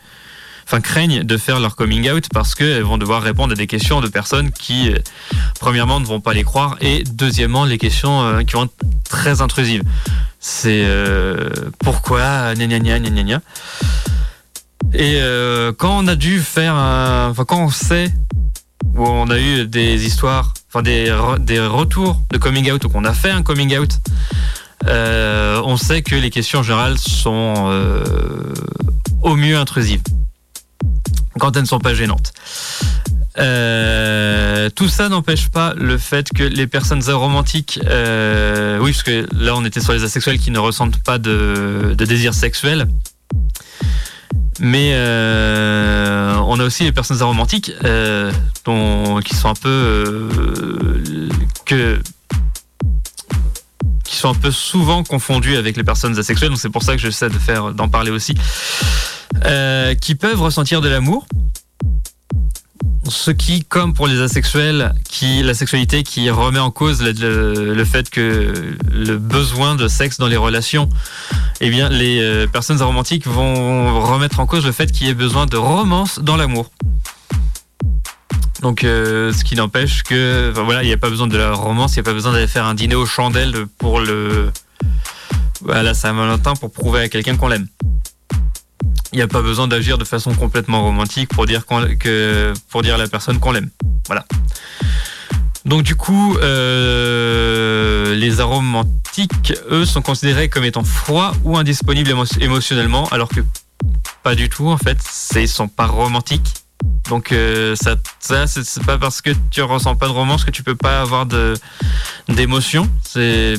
[0.65, 4.01] enfin craignent de faire leur coming out parce qu'elles vont devoir répondre à des questions
[4.01, 4.97] de personnes qui, euh,
[5.59, 8.73] premièrement, ne vont pas les croire et deuxièmement, les questions euh, qui vont être
[9.09, 9.83] très intrusives.
[10.39, 11.49] C'est euh,
[11.79, 13.41] pourquoi, gna gna gna gna gna.
[14.93, 15.19] Et
[15.77, 18.11] quand on a dû faire, un- enfin quand on sait
[18.95, 21.05] où on a eu des histoires, enfin des,
[21.39, 23.89] des retours de coming out ou qu'on a fait un coming out,
[24.85, 27.73] on sait que les questions en général sont
[29.23, 30.01] au mieux intrusives
[31.39, 32.33] quand elles ne sont pas gênantes.
[33.39, 39.27] Euh, tout ça n'empêche pas le fait que les personnes aromantiques, euh, oui, parce que
[39.35, 42.87] là on était sur les asexuels qui ne ressentent pas de, désir sexuel,
[44.59, 50.29] mais euh, on a aussi les personnes aromantiques qui sont un peu
[54.03, 57.01] qui sont un peu souvent confondues avec les personnes asexuelles, donc c'est pour ça que
[57.01, 58.35] j'essaie de faire d'en parler aussi,
[59.45, 61.25] euh, qui peuvent ressentir de l'amour.
[63.09, 68.09] Ce qui, comme pour les asexuels, qui la sexualité qui remet en cause le, fait
[68.09, 68.53] que
[68.89, 70.89] le besoin de sexe dans les relations,
[71.59, 75.15] eh bien, les euh, personnes aromantiques vont remettre en cause le fait qu'il y ait
[75.15, 76.71] besoin de romance dans l'amour.
[78.61, 81.95] Donc, ce qui n'empêche que, voilà, il n'y a pas besoin de la romance, il
[81.95, 84.53] n'y a pas besoin d'aller faire un dîner aux chandelles pour le,
[85.69, 87.67] à la Saint-Valentin pour prouver à quelqu'un qu'on l'aime.
[89.11, 91.65] Il n'y a pas besoin d'agir de façon complètement romantique pour dire,
[91.99, 93.69] que, pour dire à la personne qu'on l'aime.
[94.07, 94.25] Voilà.
[95.65, 103.07] Donc du coup, euh, les aromantiques, eux, sont considérés comme étant froids ou indisponibles émotionnellement,
[103.09, 103.39] alors que
[104.23, 104.97] pas du tout en fait.
[105.35, 106.53] Ils sont pas romantiques.
[107.09, 107.95] Donc euh, ça,
[108.47, 111.25] c'est pas parce que tu ressens pas de romance que tu peux pas avoir
[112.27, 112.89] d'émotion.
[113.07, 113.55] C'est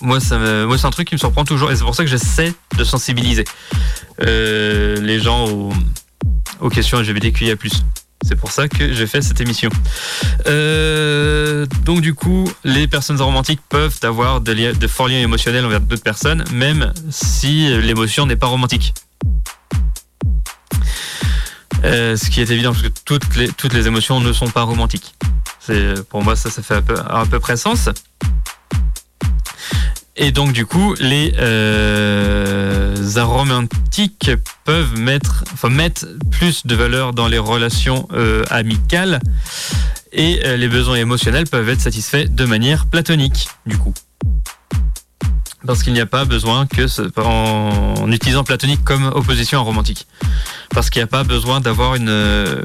[0.00, 2.84] moi, c'est un truc qui me surprend toujours, et c'est pour ça que j'essaie de
[2.84, 3.44] sensibiliser
[4.22, 5.46] euh, les gens
[6.60, 7.56] aux, questions LGBTQIA+.
[8.26, 9.68] C'est pour ça que j'ai fait cette émission.
[10.46, 16.02] Euh, donc du coup, les personnes romantiques peuvent avoir de, forts liens émotionnels envers d'autres
[16.02, 18.94] personnes, même si l'émotion n'est pas romantique.
[21.84, 24.62] Euh, ce qui est évident, parce que toutes les, toutes les émotions ne sont pas
[24.62, 25.14] romantiques.
[26.08, 27.88] Pour moi, ça, ça fait à peu près sens.
[30.16, 34.30] Et donc du coup, les euh, aromantiques
[34.64, 39.20] peuvent mettre, enfin, mettre plus de valeur dans les relations euh, amicales
[40.12, 43.92] et euh, les besoins émotionnels peuvent être satisfaits de manière platonique, du coup.
[45.66, 46.86] Parce qu'il n'y a pas besoin que,
[47.20, 50.06] en, utilisant platonique comme opposition à romantique.
[50.70, 52.62] Parce qu'il n'y a pas besoin d'avoir une,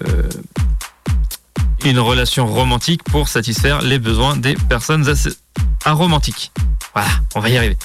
[1.85, 5.07] une relation romantique pour satisfaire les besoins des personnes
[5.85, 6.51] aromantiques.
[6.93, 7.77] Voilà, on va y arriver.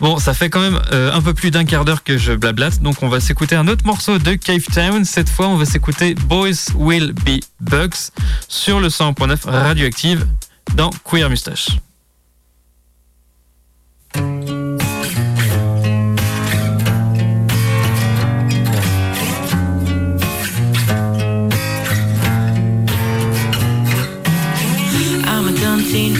[0.00, 2.80] Bon, ça fait quand même euh, un peu plus d'un quart d'heure que je blablate,
[2.80, 5.04] donc on va s'écouter un autre morceau de Cave Town.
[5.04, 8.10] Cette fois, on va s'écouter Boys Will Be Bugs
[8.48, 10.26] sur le 100.9 radioactive
[10.74, 11.68] dans Queer Mustache.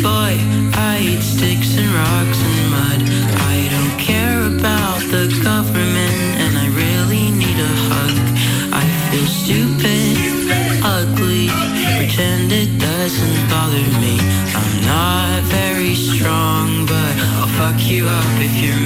[0.03, 0.33] boy.
[0.75, 3.01] I eat sticks and rocks and mud.
[3.53, 8.17] I don't care about the government, and I really need a hug.
[8.73, 10.17] I feel stupid,
[10.83, 11.49] ugly,
[11.99, 14.17] pretend it doesn't bother me.
[14.57, 18.80] I'm not very strong, but I'll fuck you up if you're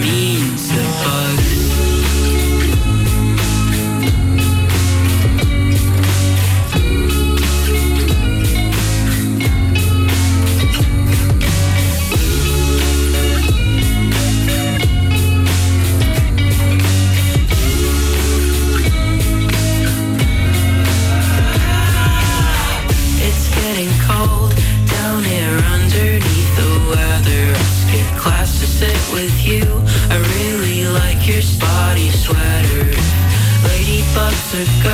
[34.82, 34.93] go.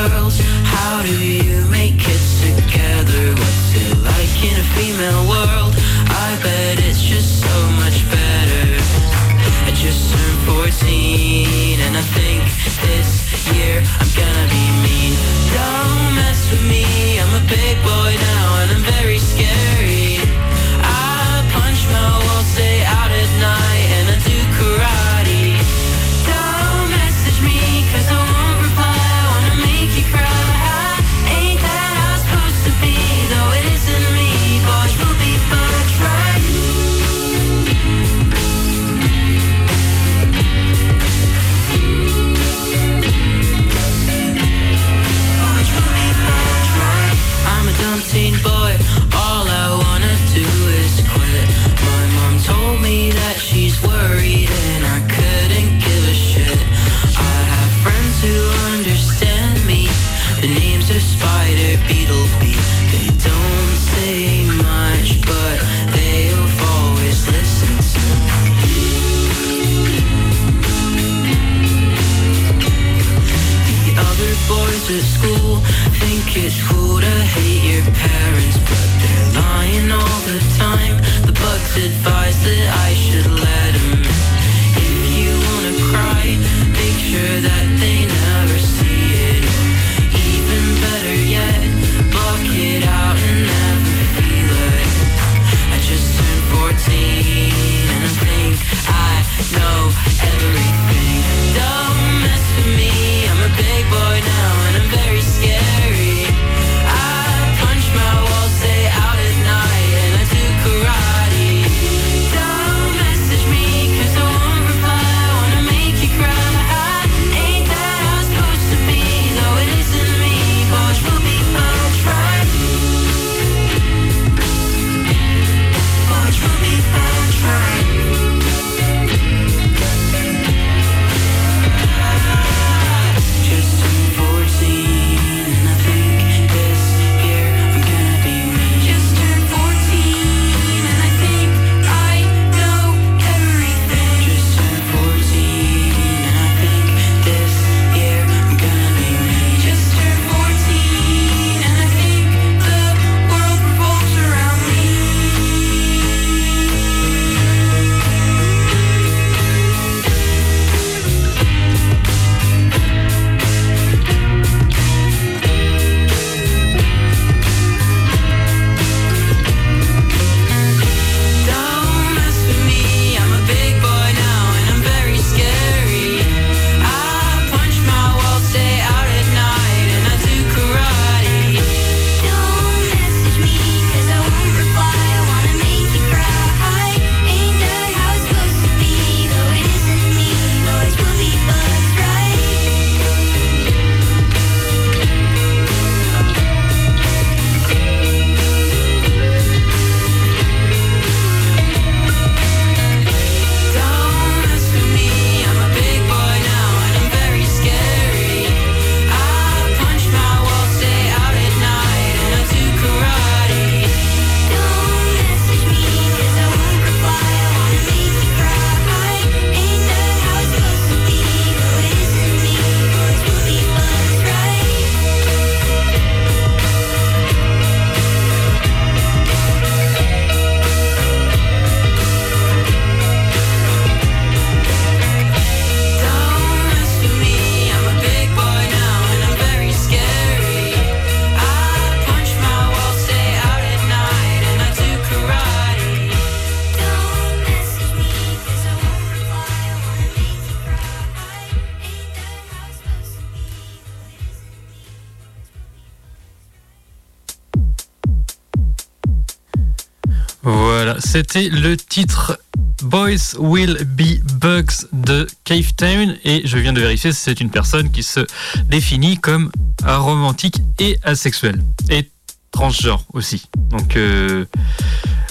[261.10, 262.38] C'était le titre
[262.84, 267.90] Boys Will Be Bugs de Cave Town et je viens de vérifier c'est une personne
[267.90, 268.20] qui se
[268.68, 269.50] définit comme
[269.82, 272.08] aromantique et asexuel et
[272.52, 273.48] transgenre aussi.
[273.70, 274.44] Donc euh,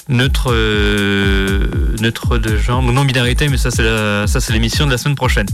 [0.09, 3.85] neutre euh, neutre de genre, non binarité mais ça c'est
[4.27, 5.47] ça c'est l'émission de la semaine prochaine.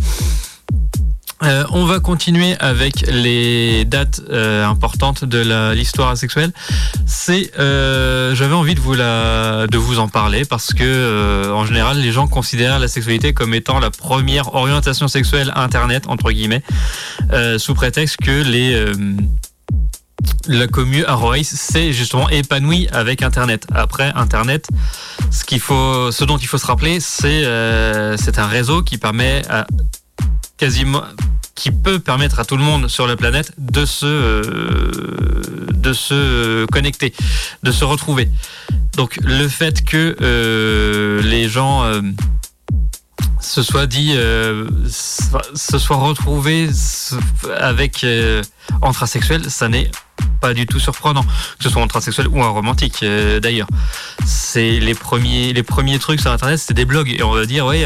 [1.43, 6.51] Euh, on va continuer avec les dates euh, importantes de l'histoire asexuelle.
[7.29, 8.79] Euh, j'avais envie de
[9.77, 13.91] vous en parler parce que en général, les gens considèrent la sexualité comme étant la
[13.91, 16.63] première orientation sexuelle internet entre guillemets,
[17.57, 18.43] sous prétexte que
[20.47, 23.65] la commu Aroace s'est justement épanouie avec Internet.
[23.73, 24.67] Après Internet,
[25.31, 29.65] ce dont il faut se rappeler, c'est un réseau qui permet à
[30.57, 31.03] quasiment
[31.55, 34.91] qui peut permettre à tout le monde sur la planète de se euh,
[35.73, 37.13] de se connecter,
[37.63, 38.29] de se retrouver.
[38.97, 42.01] Donc le fait que euh, les gens euh,
[43.39, 46.69] se soient dit, se soient retrouvés
[47.57, 48.05] avec
[48.81, 49.91] entre asexuels, ça n'est
[50.45, 53.03] pas du tout surprenant, que ce soit entre asexuel ou un romantique
[53.41, 53.67] d'ailleurs.
[54.25, 57.65] C'est les premiers, les premiers trucs sur Internet, c'était des blogs et on va dire,
[57.65, 57.83] ouais,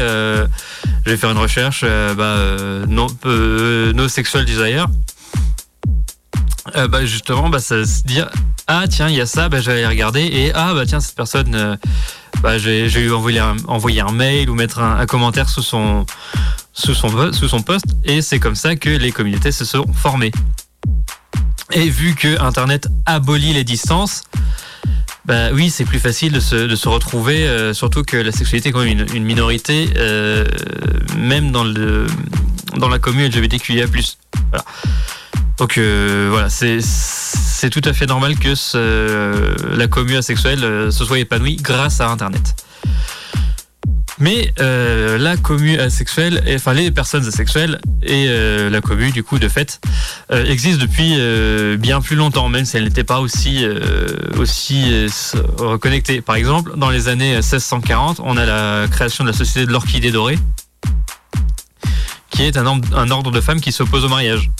[1.04, 4.86] je vais faire une recherche, euh, bah, euh, no, euh, no sexual desire.
[6.74, 8.28] bah justement, bah, ça se dire
[8.66, 11.78] ah tiens il y a ça, bah, j'allais regarder et ah bah tiens cette personne,
[12.42, 16.04] bah, j'ai eu envoyé un, envoyer un mail ou mettre un, commentaire sous son
[16.72, 20.32] sous son sous son post et c'est comme ça que les communautés se sont formées.
[21.72, 24.22] Et vu que Internet abolit les distances,
[25.24, 28.70] bah oui, c'est plus facile de se, de se retrouver, euh, surtout que la sexualité
[28.70, 30.44] est quand même une, minorité, euh,
[31.16, 32.06] même dans, le,
[32.76, 33.86] dans la commune LGBTQIA+.
[33.86, 34.64] Voilà.
[35.58, 38.54] Donc euh, voilà, c'est tout à fait normal que
[39.76, 42.56] la commune asexuelle se soit épanouie grâce à Internet.
[44.20, 49.38] Mais euh, la commu asexuelle, enfin les personnes asexuelles et euh, la commu du coup
[49.38, 49.80] de fait
[50.30, 51.16] euh, existent depuis
[51.78, 53.66] bien plus longtemps, même si elles n'étaient pas aussi
[54.38, 54.84] aussi
[55.58, 56.20] reconnectées.
[56.20, 60.10] Par exemple, dans les années 1640, on a la création de la Société de l'Orchidée
[60.10, 60.38] dorée,
[62.30, 64.50] qui est un ordre de femmes qui s'oppose au mariage.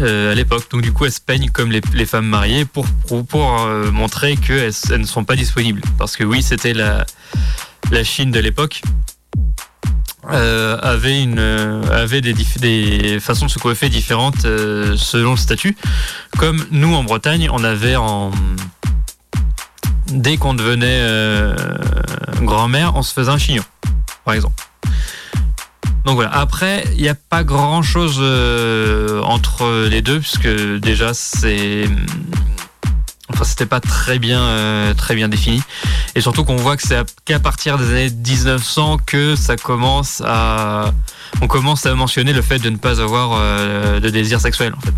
[0.00, 0.70] À l'époque.
[0.70, 4.72] Donc du coup, elles se peignent comme les, femmes mariées pour, pour, pour montrer qu'elles
[4.90, 5.82] elles ne sont pas disponibles.
[5.98, 7.06] Parce que oui, c'était la,
[7.90, 8.82] la Chine de l'époque
[10.28, 15.76] euh, avait une avait des, des façons de se coiffer différentes euh, selon le statut.
[16.38, 18.30] Comme nous en Bretagne, on avait en
[20.08, 21.54] dès qu'on devenait euh,
[22.42, 23.64] grand-mère, on se faisait un chignon,
[24.24, 24.62] par exemple.
[26.04, 26.30] Donc voilà.
[26.32, 28.18] Après, il n'y a pas grand-chose
[29.24, 30.48] entre les deux, puisque
[30.80, 31.86] déjà c'est
[33.32, 35.62] Enfin, c'était pas très bien, euh, très bien défini.
[36.14, 40.92] Et surtout qu'on voit que c'est qu'à partir des années 1900 que ça commence à,
[41.40, 44.80] on commence à mentionner le fait de ne pas avoir euh, de désir sexuel, en
[44.80, 44.94] fait.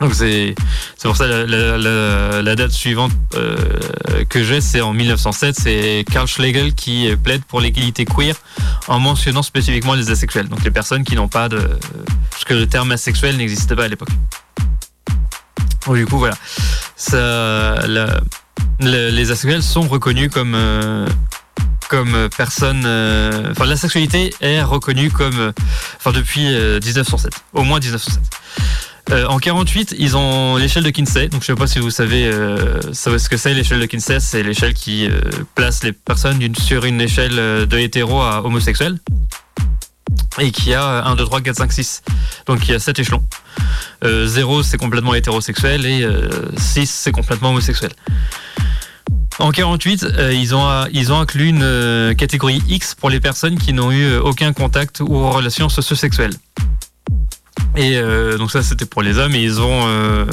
[0.00, 0.54] Donc c'est
[0.96, 3.56] c'est pour ça la, la, la, date suivante euh,
[4.28, 5.56] que j'ai, c'est en 1907.
[5.58, 8.34] C'est Karl Schlegel qui plaide pour l'égalité queer
[8.88, 11.60] en mentionnant spécifiquement les asexuels, donc les personnes qui n'ont pas de,
[12.30, 14.10] parce que le terme asexuel n'existait pas à l'époque.
[15.86, 16.36] Donc, du coup, voilà
[16.96, 17.86] ça,
[18.80, 21.06] les asexuels sont reconnus comme euh,
[21.88, 22.84] comme personne.
[22.86, 25.52] Euh, enfin, la sexualité est reconnue comme,
[25.96, 28.22] enfin, depuis 1907, euh, au moins 1907.
[29.10, 31.28] En 48, ils ont l'échelle de Kinsey.
[31.28, 32.30] Donc, je sais pas si vous savez,
[32.92, 34.18] ce que c'est l'échelle de Kinsey.
[34.20, 35.08] C'est l'échelle qui
[35.54, 37.36] place les personnes sur une échelle
[37.66, 38.98] de hétéro à homosexuel
[40.40, 42.02] et qui a 1, 2, 3, 4, 5, 6.
[42.46, 43.22] Donc il y a 7 échelons.
[44.02, 46.06] 0 euh, c'est complètement hétérosexuel et
[46.56, 47.92] 6 euh, c'est complètement homosexuel.
[49.38, 53.72] En 48, euh, ils, ont, ils ont inclus une catégorie X pour les personnes qui
[53.72, 56.32] n'ont eu aucun contact ou relation socio-sexuelle.
[57.76, 58.00] Et
[58.38, 60.26] donc ça c'était pour les hommes et ils ont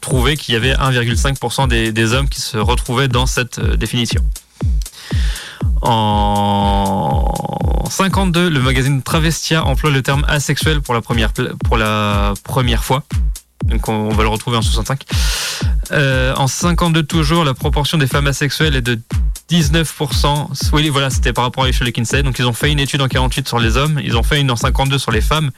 [0.00, 4.22] trouvé qu'il y avait 1,5% des, des, hommes qui se retrouvaient dans cette définition.
[5.80, 7.32] En
[7.88, 11.32] 52, le magazine Travestia emploie le terme asexuel pour la première,
[11.64, 13.02] pour la première fois.
[13.64, 15.02] Donc on, va le retrouver en 65.
[15.92, 18.98] Euh, en 52 toujours, la proportion des femmes asexuelles est de
[19.50, 20.70] 19%.
[20.72, 22.22] Oui, voilà, c'était par rapport à l'échelle de Kinsey.
[22.22, 24.50] Donc ils ont fait une étude en 48 sur les hommes, ils ont fait une
[24.50, 25.50] en 52 sur les femmes,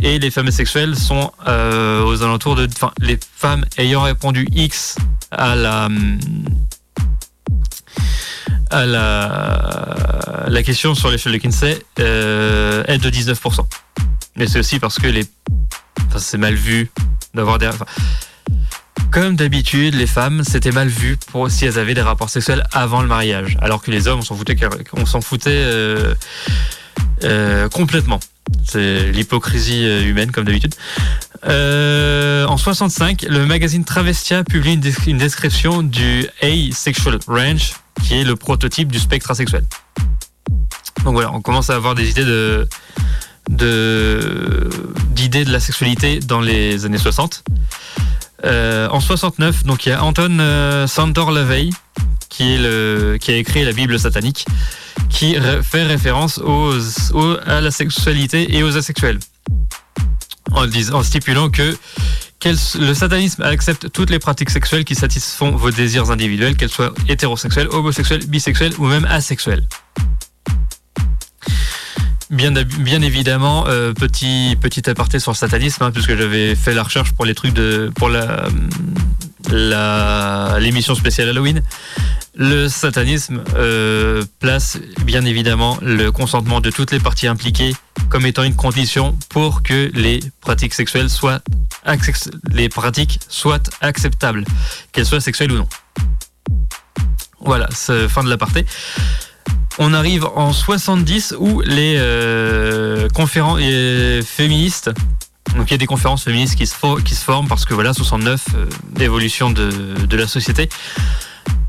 [0.00, 4.96] et les femmes asexuelles sont euh, aux alentours de, enfin, les femmes ayant répondu X
[5.30, 5.88] à la
[8.70, 13.60] à la, la question sur l'échelle de Kinsey euh, est de 19%.
[14.36, 15.24] Mais c'est aussi parce que les,
[16.08, 16.90] enfin, c'est mal vu
[19.14, 23.00] comme d'habitude, les femmes, c'était mal vu pour si elles avaient des rapports sexuels avant
[23.00, 26.14] le mariage, alors que les hommes, on s'en foutait, euh,
[27.22, 28.18] euh, complètement.
[28.64, 30.74] C'est l'hypocrisie euh, humaine, comme d'habitude.
[31.44, 38.34] en 65, le magazine Travestia publie une, une description du asexual range, qui est le
[38.34, 39.64] prototype du spectre asexuel.
[41.04, 42.68] Donc voilà, on commence à avoir des idées de
[43.48, 47.44] d'idées de, la sexualité dans les années 60.
[48.44, 51.70] Euh, en 69, donc il y a Anton euh, Sandor LaVey
[52.28, 54.44] qui, a écrit la Bible satanique,
[55.08, 56.40] qui fait référence
[57.46, 59.20] à la sexualité et aux asexuels,
[60.52, 61.76] en, en stipulant que
[62.78, 67.68] le satanisme accepte toutes les pratiques sexuelles qui satisfont vos désirs individuels, qu'elles soient hétérosexuelles,
[67.70, 69.66] homosexuelles, bisexuelles ou même asexuelles.
[72.30, 76.82] Bien, bien évidemment, euh, petit petit aparté sur le satanisme, hein, puisque j'avais fait la
[76.82, 78.48] recherche pour les trucs de pour la
[80.58, 81.62] l'émission spéciale Halloween.
[82.34, 87.76] Le satanisme euh, place bien évidemment le consentement de toutes les parties impliquées
[88.08, 91.40] comme étant une condition pour que les pratiques sexuelles soient
[92.50, 94.44] les pratiques soient acceptables,
[94.92, 95.68] qu'elles soient sexuelles ou non.
[97.40, 98.64] Voilà, fin de l'aparté
[99.78, 103.60] on arrive en 70 où les euh, conférences
[104.24, 104.90] féministes
[105.56, 110.06] donc il y a des conférences féministes qui se, forment parce que voilà 69 euh,
[110.06, 110.68] de, la société.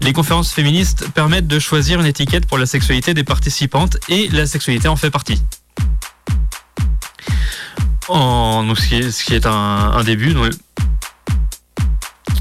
[0.01, 4.47] Les conférences féministes permettent de choisir une étiquette pour la sexualité des participantes et la
[4.47, 5.41] sexualité en fait partie.
[8.07, 10.35] Donc ce qui est, un, début.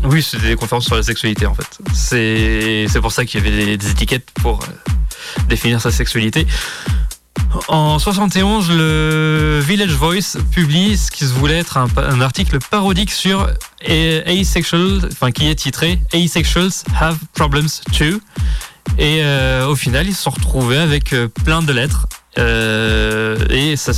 [0.04, 1.78] Oui, c'était des conférences sur la sexualité en fait.
[1.92, 4.93] C'est pour ça qu'il y avait des, des étiquettes pour euh,
[5.48, 6.46] définir sa sexualité.
[7.68, 13.48] En 71, le Village Voice publie ce qui se voulait être un, article parodique sur
[14.26, 18.20] asexual, enfin qui est titré Asexuals have problems too.
[18.98, 22.06] Et euh, au final, ils se sont retrouvés avec euh, plein de lettres.
[22.38, 23.92] Euh, et ça,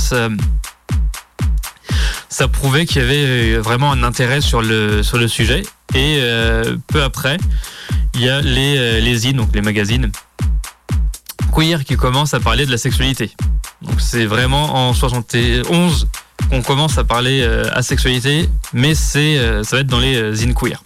[2.29, 5.63] ça, prouvait qu'il y avait vraiment un intérêt sur le, sur le sujet.
[5.95, 6.21] Et
[6.87, 7.37] peu après,
[8.13, 10.11] il y a les, les donc les magazines,
[11.57, 13.31] queer qui commence à parler de la sexualité.
[13.81, 16.07] Donc c'est vraiment en 71
[16.49, 20.17] qu'on commence à parler euh, à sexualité, mais c'est euh, ça va être dans les
[20.17, 20.83] euh, zines queer.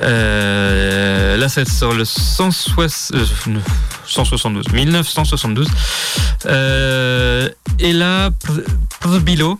[0.00, 5.68] là, être sur le 172, 1972.
[7.78, 8.30] et là,
[9.22, 9.58] Bilo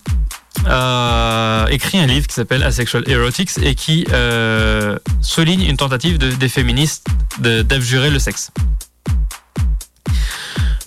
[0.66, 4.06] a écrit un livre qui s'appelle Asexual Erotics et qui
[5.22, 7.06] souligne une tentative des féministes
[7.38, 8.52] d'abjurer le sexe.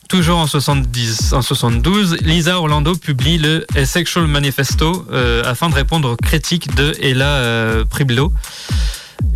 [0.08, 6.12] Toujours en, 70, en 72, Lisa Orlando publie le Sexual Manifesto euh, afin de répondre
[6.12, 8.32] aux critiques de Ella euh, Priblo.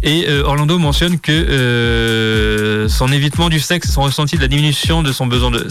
[0.01, 5.11] Et euh, Orlando mentionne que son évitement du sexe son ressenti de la diminution de
[5.11, 5.67] son besoin de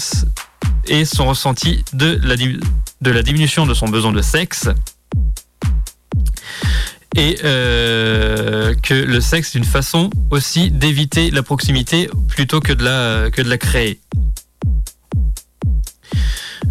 [0.86, 4.68] et son ressenti de la, de la diminution de son besoin de sexe
[7.16, 13.30] et que le sexe est une façon aussi d'éviter la proximité plutôt que de la
[13.30, 13.98] que de la créer.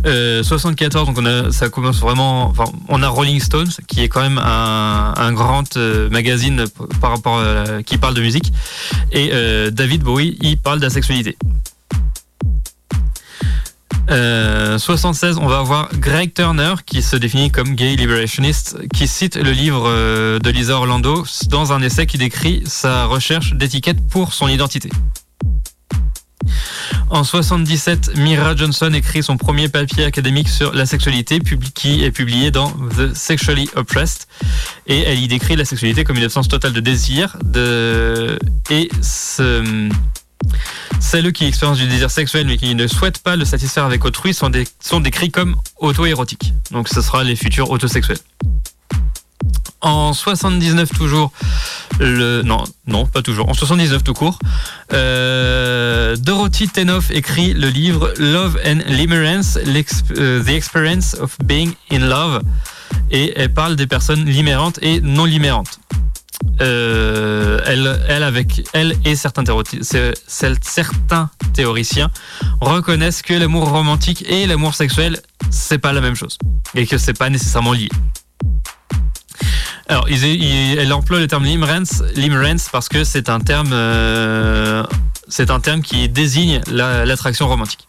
[0.03, 2.53] 74, euh, donc on a, ça commence vraiment.
[2.87, 6.65] On a Rolling Stones, qui est quand même un, un grand euh, magazine
[7.01, 7.41] par rapport
[7.85, 8.51] qui parle de musique,
[9.11, 11.37] et euh, David Bowie, il parle d'asexualité.
[14.09, 19.51] 76, on va avoir Greg Turner qui se définit comme gay liberationist, qui cite le
[19.51, 19.87] livre
[20.39, 24.89] de Lisa Orlando dans un essai qui décrit sa recherche d'étiquette pour son identité.
[27.09, 31.39] En 77, Mira Johnson écrit son premier papier académique sur la sexualité,
[31.73, 34.25] qui est publié dans The Sexually Oppressed.
[34.87, 37.37] Et elle y décrit la sexualité comme une absence totale de désir.
[37.43, 38.37] De...
[38.69, 39.89] Et ce...
[40.99, 44.33] Celles qui expérimentent du désir sexuel mais qui ne souhaitent pas le satisfaire avec autrui
[44.33, 46.53] sont, sont décrits comme auto-érotiques.
[46.71, 48.19] Donc ce sera les futurs autosexuels.
[49.81, 51.31] En 79 toujours,
[52.01, 54.37] non non pas toujours, en 79 tout court,
[54.91, 59.57] euh, Dorothy Tenoff écrit le livre Love and Limerence,
[60.17, 62.41] euh, The Experience of Being in Love,
[63.09, 65.79] et elle parle des personnes limérantes et non limérantes.
[66.61, 69.43] Euh, elle, avec elle et certains
[71.53, 72.11] théoriciens
[72.59, 76.37] reconnaissent que l'amour romantique et l'amour sexuel c'est pas la même chose
[76.75, 77.89] et que c'est pas nécessairement lié.
[79.87, 84.83] Alors, elle emploie le terme limerence, parce que c'est un terme, euh,
[85.27, 87.87] c'est un terme qui désigne l'attraction romantique.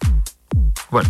[0.90, 1.08] Voilà.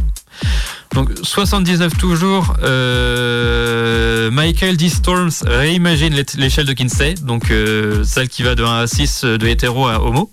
[0.94, 4.88] Donc 79 toujours, euh, Michael D.
[4.88, 9.46] Storms réimagine l'échelle de Kinsey, donc euh, celle qui va de 1 à 6 de
[9.46, 10.32] hétéro à homo,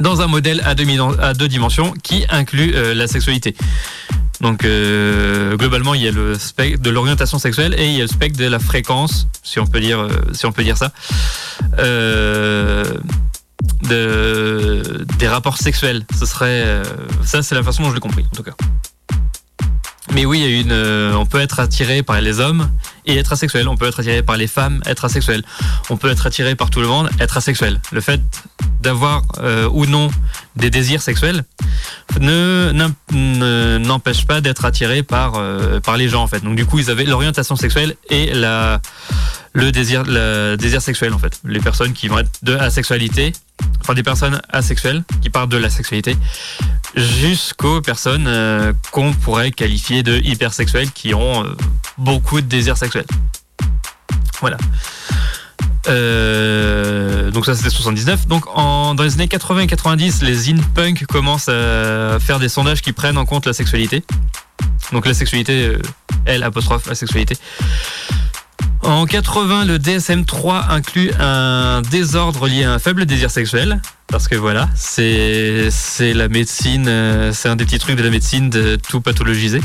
[0.00, 3.56] dans un modèle à deux, dimensions qui inclut la sexualité.
[4.40, 8.08] Donc globalement, il y a le spectre de l'orientation sexuelle et il y a le
[8.08, 10.92] spectre de la fréquence, si on peut dire, si on peut dire ça.
[13.82, 16.04] De, des rapports sexuels.
[16.16, 16.82] Ce serait
[17.24, 18.54] ça, c'est la façon dont je l'ai compris en tout cas.
[20.14, 22.70] Mais oui, il y a une, euh, on peut être attiré par les hommes
[23.04, 23.68] et être asexuel.
[23.68, 25.44] On peut être attiré par les femmes, être asexuel.
[25.90, 27.80] On peut être attiré par tout le monde, être asexuel.
[27.92, 28.20] Le fait
[28.80, 30.08] d'avoir euh, ou non
[30.56, 31.44] des désirs sexuels
[32.20, 32.72] ne
[33.78, 36.40] n'empêche pas d'être attiré par euh, par les gens en fait.
[36.40, 38.80] Donc du coup, ils avaient l'orientation sexuelle et la
[39.52, 41.40] le désir le désir sexuel en fait.
[41.44, 43.32] Les personnes qui vont être de asexualité,
[43.80, 46.16] enfin des personnes asexuelles qui partent de la sexualité
[46.94, 51.44] jusqu'aux personnes euh, qu'on pourrait qualifier de hypersexuelles qui ont
[51.98, 53.06] beaucoup de désirs sexuels.
[54.40, 54.56] Voilà.
[55.86, 58.26] Euh, donc ça c'était 79.
[58.26, 62.82] Donc en, dans les années 80 et 90, les in-punk commencent à faire des sondages
[62.82, 64.02] qui prennent en compte la sexualité.
[64.92, 65.76] Donc la sexualité,
[66.26, 67.36] L apostrophe la sexualité.
[68.82, 73.80] En 80, le DSM-3 inclut un désordre lié à un faible désir sexuel.
[74.06, 75.68] Parce que voilà, c'est
[76.14, 79.60] la médecine, euh, c'est un des petits trucs de la médecine de tout pathologiser.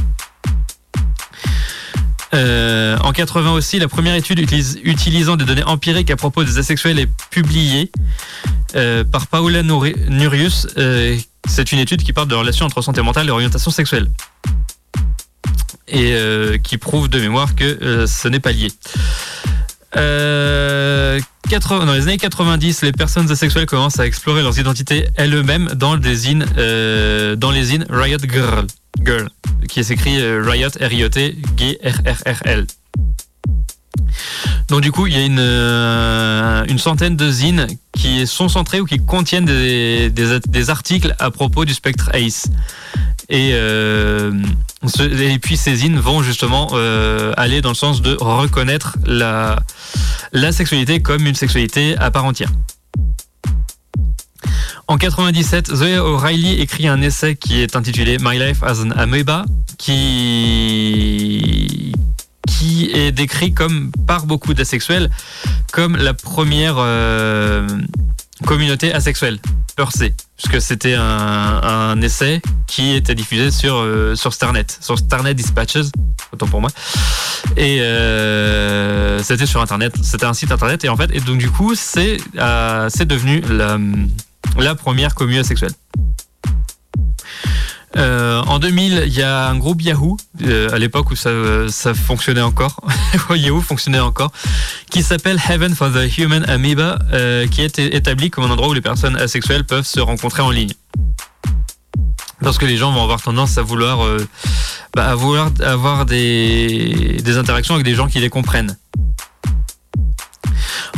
[2.33, 6.99] Euh, en 80 aussi, la première étude utilisant des données empiriques à propos des asexuels
[6.99, 7.91] est publiée
[8.75, 10.67] euh, par Paula Nurius.
[11.47, 14.09] c'est une étude qui parle de la relation entre santé mentale et orientation sexuelle
[15.87, 18.69] et euh, qui prouve de mémoire que euh, ce n'est pas lié.
[19.95, 21.19] Euh,
[21.49, 26.15] dans les années 90, les personnes asexuelles commencent à explorer leurs identités elles-mêmes dans, les
[26.15, 26.45] zines
[27.89, 28.65] Riot Girl,
[29.01, 29.29] Girl
[29.69, 32.67] qui s'écrit Riot R-I-O-T G-R-R-R-L.
[34.67, 35.39] Donc du coup, il y a une,
[36.69, 41.65] une centaine de zines qui sont centrés ou qui contiennent des, des, articles à propos
[41.65, 42.47] du spectre ACE.
[43.29, 44.31] Et, euh,
[44.99, 49.59] et puis ces zines vont justement euh, aller dans le sens de reconnaître la,
[50.31, 52.49] la sexualité comme une sexualité à part entière.
[54.93, 59.43] En 97, Zoé O'Reilly écrit un essai qui est intitulé My Life as an Amoeba,
[59.79, 59.95] qui,
[62.47, 65.09] qui est décrit comme par beaucoup d'asexuels
[65.71, 67.67] comme la première euh,
[68.45, 69.39] communauté asexuelle,
[69.75, 75.33] per se, puisque c'était un, essai qui était diffusé sur euh, sur Starnet, sur Starnet
[75.33, 75.87] Dispatches,
[76.31, 76.69] autant pour moi,
[77.57, 81.49] et euh, c'était sur Internet, c'était un site Internet, et en fait, et donc du
[81.49, 82.17] coup, c'est
[82.89, 83.79] c'est devenu la
[84.57, 85.71] la première commune asexuelle.
[87.95, 92.41] Euh, en 2000, il y a un groupe Yahoo, euh, à l'époque où ça, fonctionnait
[92.41, 92.81] encore,
[93.35, 94.31] Yahoo fonctionnait encore,
[94.89, 98.73] qui s'appelle Heaven for the Human Amoeba, euh, qui est établi comme un endroit où
[98.73, 100.73] les personnes asexuelles peuvent se rencontrer en ligne.
[102.41, 103.99] Parce que les gens vont avoir tendance à vouloir,
[104.93, 108.75] bah, avoir des interactions avec des gens qui les comprennent.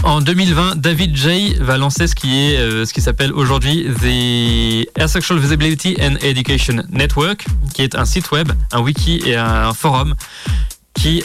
[0.04, 5.00] En 2020, David J va lancer ce qui est euh, ce qui s'appelle aujourd'hui The
[5.00, 10.16] Asexual Visibility and Education Network, qui est un site web, un wiki et un forum
[10.94, 11.24] qui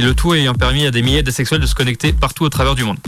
[0.00, 2.84] le tout ayant permis à des milliers d'asexuels de se connecter partout au travers du
[2.84, 2.98] monde.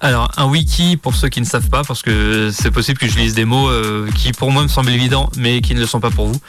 [0.00, 3.18] Alors, un wiki, pour ceux qui ne savent pas, parce que c'est possible que je
[3.18, 6.00] lise des mots euh, qui pour moi me semblent évidents, mais qui ne le sont
[6.00, 6.40] pas pour vous.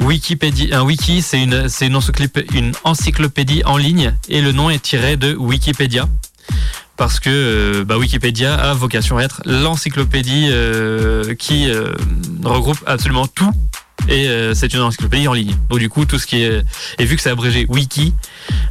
[0.00, 1.92] Un wiki, c'est une,
[2.84, 6.08] encyclopédie en ligne et le nom est tiré de Wikipédia
[6.96, 11.68] parce que euh, bah, Wikipédia a vocation à être l'encyclopédie euh, qui
[12.44, 13.50] regroupe absolument tout
[14.08, 15.56] et c'est une encyclopédie en ligne.
[15.68, 16.62] Donc du coup tout ce qui est
[16.98, 18.14] et vu que c'est abrégé wiki,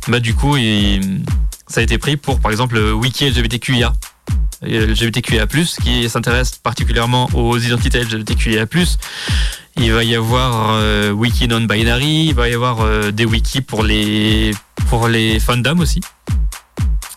[0.07, 0.55] bah du coup
[1.67, 3.93] ça a été pris pour par exemple wiki LGBTQIA.
[4.63, 5.45] LGBTQIA+,
[5.83, 8.65] qui s'intéresse particulièrement aux identités LGBTQIA+,
[9.79, 13.83] il va y avoir euh, wiki non-binary, il va y avoir euh, des wikis pour
[13.83, 14.51] les
[14.89, 16.01] pour les fandoms aussi.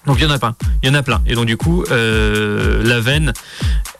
[0.06, 1.22] Donc il y en a plein, il y en a plein.
[1.26, 3.32] Et donc du coup, euh, la veine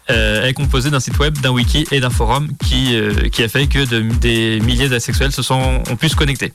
[0.08, 2.96] est composée d'un site web, d'un wiki et d'un forum qui
[3.30, 6.52] qui a fait que des milliers d'asexuels se sont ont pu se connecter.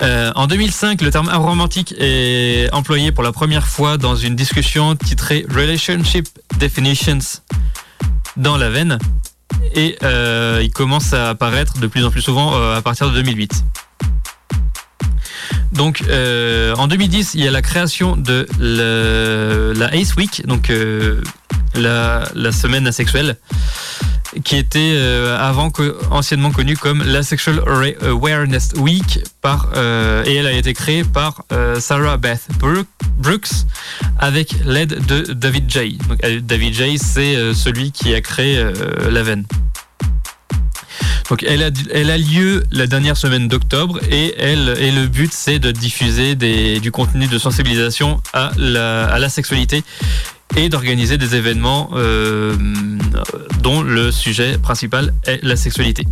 [0.00, 5.44] En 2005, le terme aromantique est employé pour la première fois dans une discussion titrée
[5.48, 6.26] Relationship
[6.58, 7.40] Definitions
[8.36, 8.98] dans la veine
[9.74, 13.14] et euh, il commence à apparaître de plus en plus souvent euh, à partir de
[13.14, 13.64] 2008.
[15.72, 20.72] Donc euh, en 2010, il y a la création de la Ace Week, donc
[21.74, 23.36] la, semaine asexuelle,
[24.44, 24.96] qui était
[25.38, 25.72] avant
[26.10, 27.62] anciennement connue comme la Sexual
[28.02, 29.68] Awareness Week par
[30.26, 31.44] et elle a été créée par
[31.78, 32.48] Sarah Beth
[33.18, 33.50] Brooks
[34.18, 35.98] avec l'aide de David J.
[36.08, 38.64] Donc David J, c'est celui qui a créé
[39.08, 39.46] la veine.
[41.28, 46.34] Donc elle a, lieu la dernière semaine d'octobre et, et le but c'est de diffuser
[46.34, 49.84] du contenu de sensibilisation à la, à la sexualité
[50.56, 52.54] et d'organiser des événements euh,
[53.62, 56.04] dont le sujet principal est la sexualité.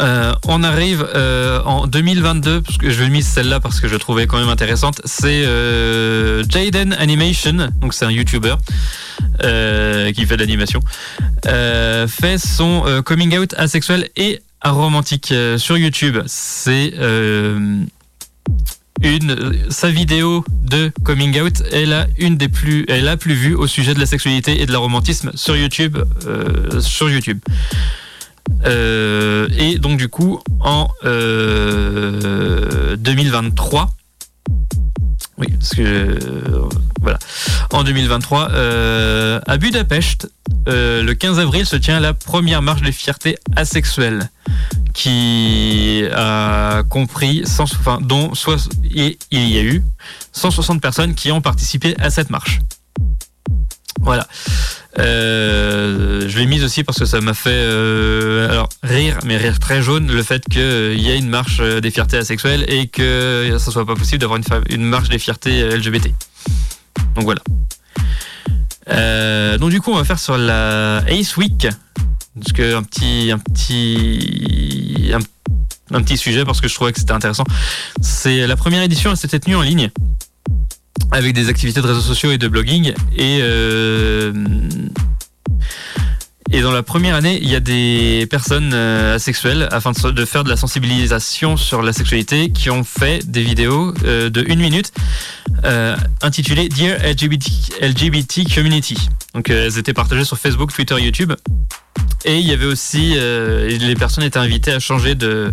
[0.00, 3.96] Euh, on arrive euh, en 2022, parce que je vais mise celle-là parce que je
[3.96, 5.00] trouvais quand même intéressante.
[5.04, 8.54] C'est euh, Jaden Animation, donc c'est un YouTuber
[9.40, 10.80] qui fait de l'animation,
[11.44, 16.18] fait son coming out asexuel et aromantique sur YouTube.
[16.26, 16.94] C'est
[19.00, 19.36] une
[19.70, 22.06] sa vidéo de coming out est la
[22.52, 25.98] plus est la plus vue au sujet de la sexualité et de l'aromantisme sur YouTube
[26.80, 27.38] sur YouTube.
[28.64, 33.90] Et donc du coup en 2023
[35.38, 36.68] oui, parce que euh,
[37.00, 37.18] voilà.
[37.70, 40.30] En 2023, euh, à Budapest,
[40.68, 44.30] euh, le 15 avril se tient la première marche de fierté asexuelle,
[44.94, 48.32] qui a compris, enfin, dont
[48.90, 49.84] il y a eu
[50.32, 52.58] 160 personnes qui ont participé à cette marche.
[54.00, 54.26] Voilà.
[54.98, 59.58] Euh, je l'ai mise aussi parce que ça m'a fait euh, alors rire, mais rire
[59.60, 63.56] très jaune, le fait qu'il euh, y ait une marche des fiertés asexuelles et que
[63.58, 66.08] ça soit pas possible d'avoir une, une, marche des fiertés LGBT.
[67.14, 67.40] Donc voilà.
[69.58, 71.68] donc du coup, on va faire sur la Ace Week,
[72.34, 75.12] parce que un petit, un petit,
[75.92, 77.44] un petit sujet parce que je trouvais que c'était intéressant.
[78.00, 79.90] C'est la première édition, elle s'était tenue en ligne
[81.10, 82.92] avec des activités de réseaux sociaux et de blogging.
[83.16, 84.32] Et, euh,
[86.50, 90.44] et dans la première année, il y a des personnes euh, asexuelles, afin de, faire
[90.44, 94.92] de la sensibilisation sur la sexualité, qui ont fait des vidéos euh, de une minute
[96.22, 98.96] intitulées Dear LGBT, LGBT Community.
[99.34, 101.32] Donc elles étaient partagées sur Facebook, Twitter, YouTube.
[102.24, 105.52] Et il y avait aussi, les personnes étaient invitées à changer de,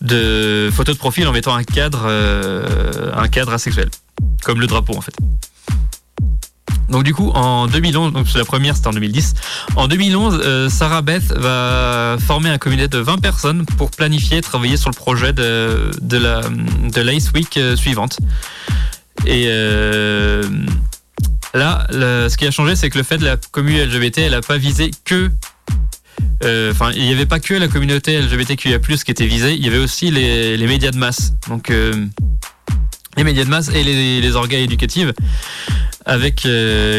[0.00, 3.88] de photo de profil en mettant un cadre, un cadre asexuel
[4.42, 5.14] comme le drapeau en fait.
[6.90, 9.34] Donc du coup, en 2011, donc la première c'était en 2010,
[9.76, 14.76] en 2011, euh, Sarah Beth va former un comité de 20 personnes pour planifier, travailler
[14.76, 18.18] sur le projet de, la de Week euh, suivante.
[19.24, 20.42] Et euh,
[21.54, 24.40] là, ce qui a changé, c'est que le fait de la communauté LGBT, elle n'a
[24.40, 25.30] pas visé que
[26.42, 29.78] Enfin, il n'y avait pas que la communauté LGBTQIA+, qui était visée, il y avait
[29.78, 31.34] aussi les, les médias de masse.
[31.48, 31.70] Donc,
[33.16, 35.12] les médias de masse et les, les organes éducatives
[36.04, 36.98] avec euh,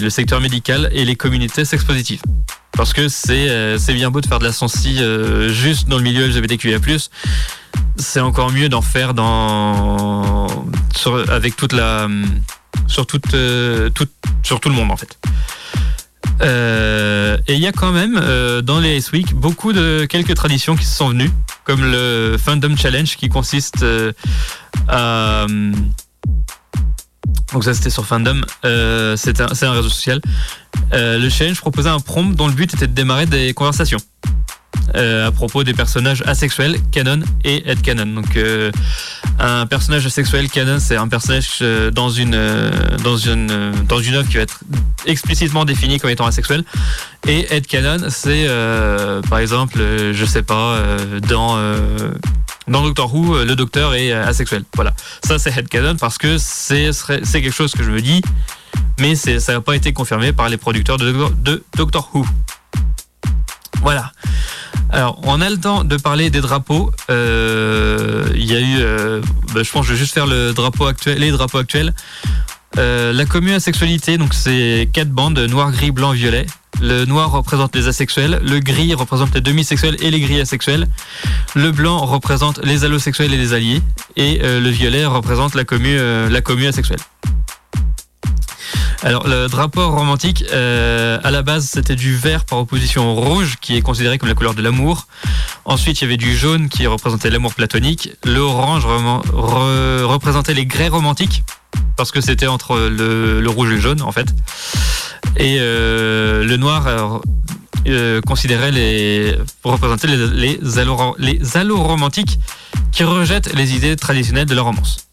[0.00, 2.22] le secteur médical et les communautés sexpositives.
[2.72, 6.02] Parce que c'est euh, bien beau de faire de la sensi euh, juste dans le
[6.02, 6.78] milieu LGBTQIA+,
[7.96, 9.14] c'est encore mieux d'en faire
[10.94, 11.68] sur, avec tout
[14.68, 15.18] le monde en fait.
[16.42, 18.20] Et il y a quand même
[18.62, 21.30] dans les Ace Week beaucoup de quelques traditions qui se sont venues,
[21.64, 23.84] comme le Fandom Challenge qui consiste
[24.90, 25.72] euh,
[27.52, 30.20] donc ça c'était sur Fandom, c'est un, réseau social.
[30.92, 34.00] le challenge proposait un prompt dont le but était de démarrer des conversations.
[34.94, 38.06] Euh, à propos des personnages asexuels, canon et canon.
[38.06, 38.70] Donc euh,
[39.38, 42.38] un personnage asexuel canon, c'est un personnage euh, dans une
[43.02, 44.60] dans une dans une œuvre qui va être
[45.04, 46.64] explicitement défini comme étant asexuel.
[47.26, 48.46] Et canon, c'est
[49.28, 49.78] par exemple,
[50.12, 50.78] je sais pas,
[51.28, 51.58] dans
[52.68, 54.64] dans Doctor Who, le docteur est asexuel.
[54.74, 54.92] Voilà,
[55.24, 56.92] ça c'est canon parce que c'est
[57.32, 58.22] quelque chose que je me dis,
[58.98, 62.26] mais ça n'a pas été confirmé par les producteurs de, Doctor Who.
[63.82, 64.12] Voilà.
[64.90, 66.92] Alors, on a le temps de parler des drapeaux.
[67.10, 69.20] Euh, il y a eu, euh,
[69.52, 71.92] bah, je pense, que je vais juste faire le drapeau actuel, les drapeaux actuels.
[72.78, 76.46] Euh, la commune asexualité, donc c'est quatre bandes noir, gris, blanc, violet.
[76.80, 80.86] Le noir représente les asexuels, le gris représente les demi-sexuels et les gris asexuels.
[81.54, 83.80] Le blanc représente les allosexuels et les alliés,
[84.16, 87.00] et le violet représente la commune, la commune asexuelle.
[89.02, 93.56] Alors le drapeau romantique, euh, à la base c'était du vert par opposition au rouge
[93.60, 95.06] qui est considéré comme la couleur de l'amour.
[95.64, 98.10] Ensuite il y avait du jaune qui représentait l'amour platonique.
[98.24, 101.44] Le orange représentait les grès romantiques
[101.96, 104.28] parce que c'était entre le, rouge et le jaune en fait.
[105.36, 107.20] Et euh, le noir
[107.86, 110.60] euh, considérait les représentait les, les,
[111.18, 112.38] les alloromantiques
[112.92, 115.08] qui rejettent les idées traditionnelles de la romance.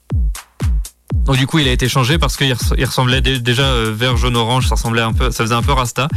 [1.26, 2.54] Donc du coup, il a été changé parce qu'il
[2.84, 4.68] ressemblait déjà euh, vert, jaune, orange.
[4.68, 6.08] Ça ressemblait un peu, ça faisait un peu rasta.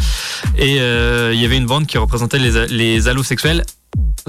[0.58, 3.64] Et il y avait une bande qui représentait les, les allosexuels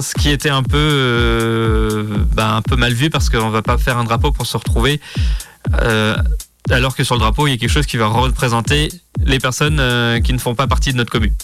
[0.00, 3.98] ce qui était un peu, bah, un peu mal vu parce qu'on va pas faire
[3.98, 5.00] un drapeau pour se retrouver.
[6.70, 8.88] Alors que sur le drapeau, il y a quelque chose qui va représenter
[9.24, 9.80] les personnes
[10.22, 11.34] qui ne font pas partie de notre commune.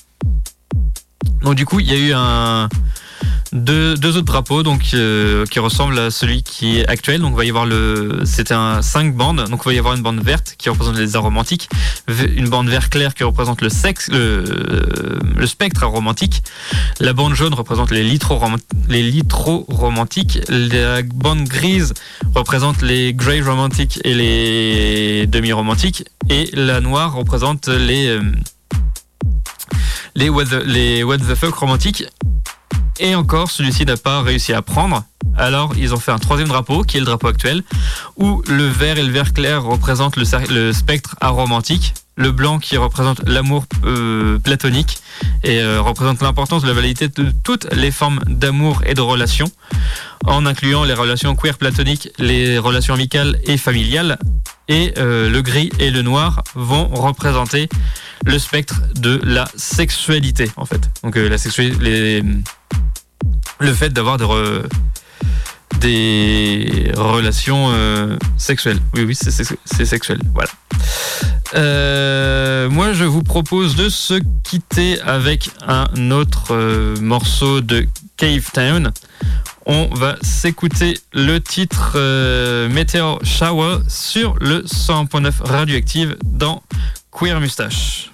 [1.43, 2.69] Donc du coup, il y a eu un,
[3.55, 7.21] deux, deux autres drapeaux donc euh, qui ressemblent à celui qui est actuel.
[7.21, 9.49] Donc, on va y avoir le, c'était un cinq bandes.
[9.49, 11.69] Donc, on va y avoir une bande verte qui représente les aromantiques,
[12.37, 16.43] une bande vert clair qui représente le sexe, le, spectre aromantique.
[17.01, 18.41] La bande jaune représente les litro
[18.89, 20.41] les litro romantiques.
[20.49, 21.95] La bande grise
[22.35, 26.05] représente les grey romantiques et les demi romantiques.
[26.29, 28.23] Et la noire représente les euh,
[30.15, 32.05] les what the, fuck romantiques
[33.01, 35.03] et encore, celui-ci n'a pas réussi à prendre.
[35.37, 37.65] Alors, ils ont fait un troisième drapeau, qui est le drapeau actuel,
[38.17, 43.29] où le vert et le vert clair représentent le, spectre aromantique, le blanc qui représente
[43.29, 44.99] l'amour euh, platonique
[45.43, 49.51] et euh, représente l'importance de la validité de toutes les formes d'amour et de relations,
[50.25, 54.19] en incluant les relations queer platoniques, les relations amicales et familiales.
[54.69, 57.69] Et euh, le gris et le noir vont représenter
[58.25, 60.89] le spectre de la sexualité, en fait.
[61.03, 62.23] Donc la sexualité,
[63.61, 64.19] le fait d'avoir
[65.81, 68.79] des, relations euh, sexuelles.
[68.95, 70.19] Oui, oui, c'est sexuel.
[70.33, 70.51] Voilà.
[71.55, 77.87] Euh, moi, je vous propose de se quitter avec un autre euh, morceau de
[78.17, 78.93] Cave Town.
[79.67, 81.97] On va s'écouter le titre
[82.69, 86.63] Meteor Shower sur le 100.9 radioactive dans
[87.11, 88.11] Queer Mustache.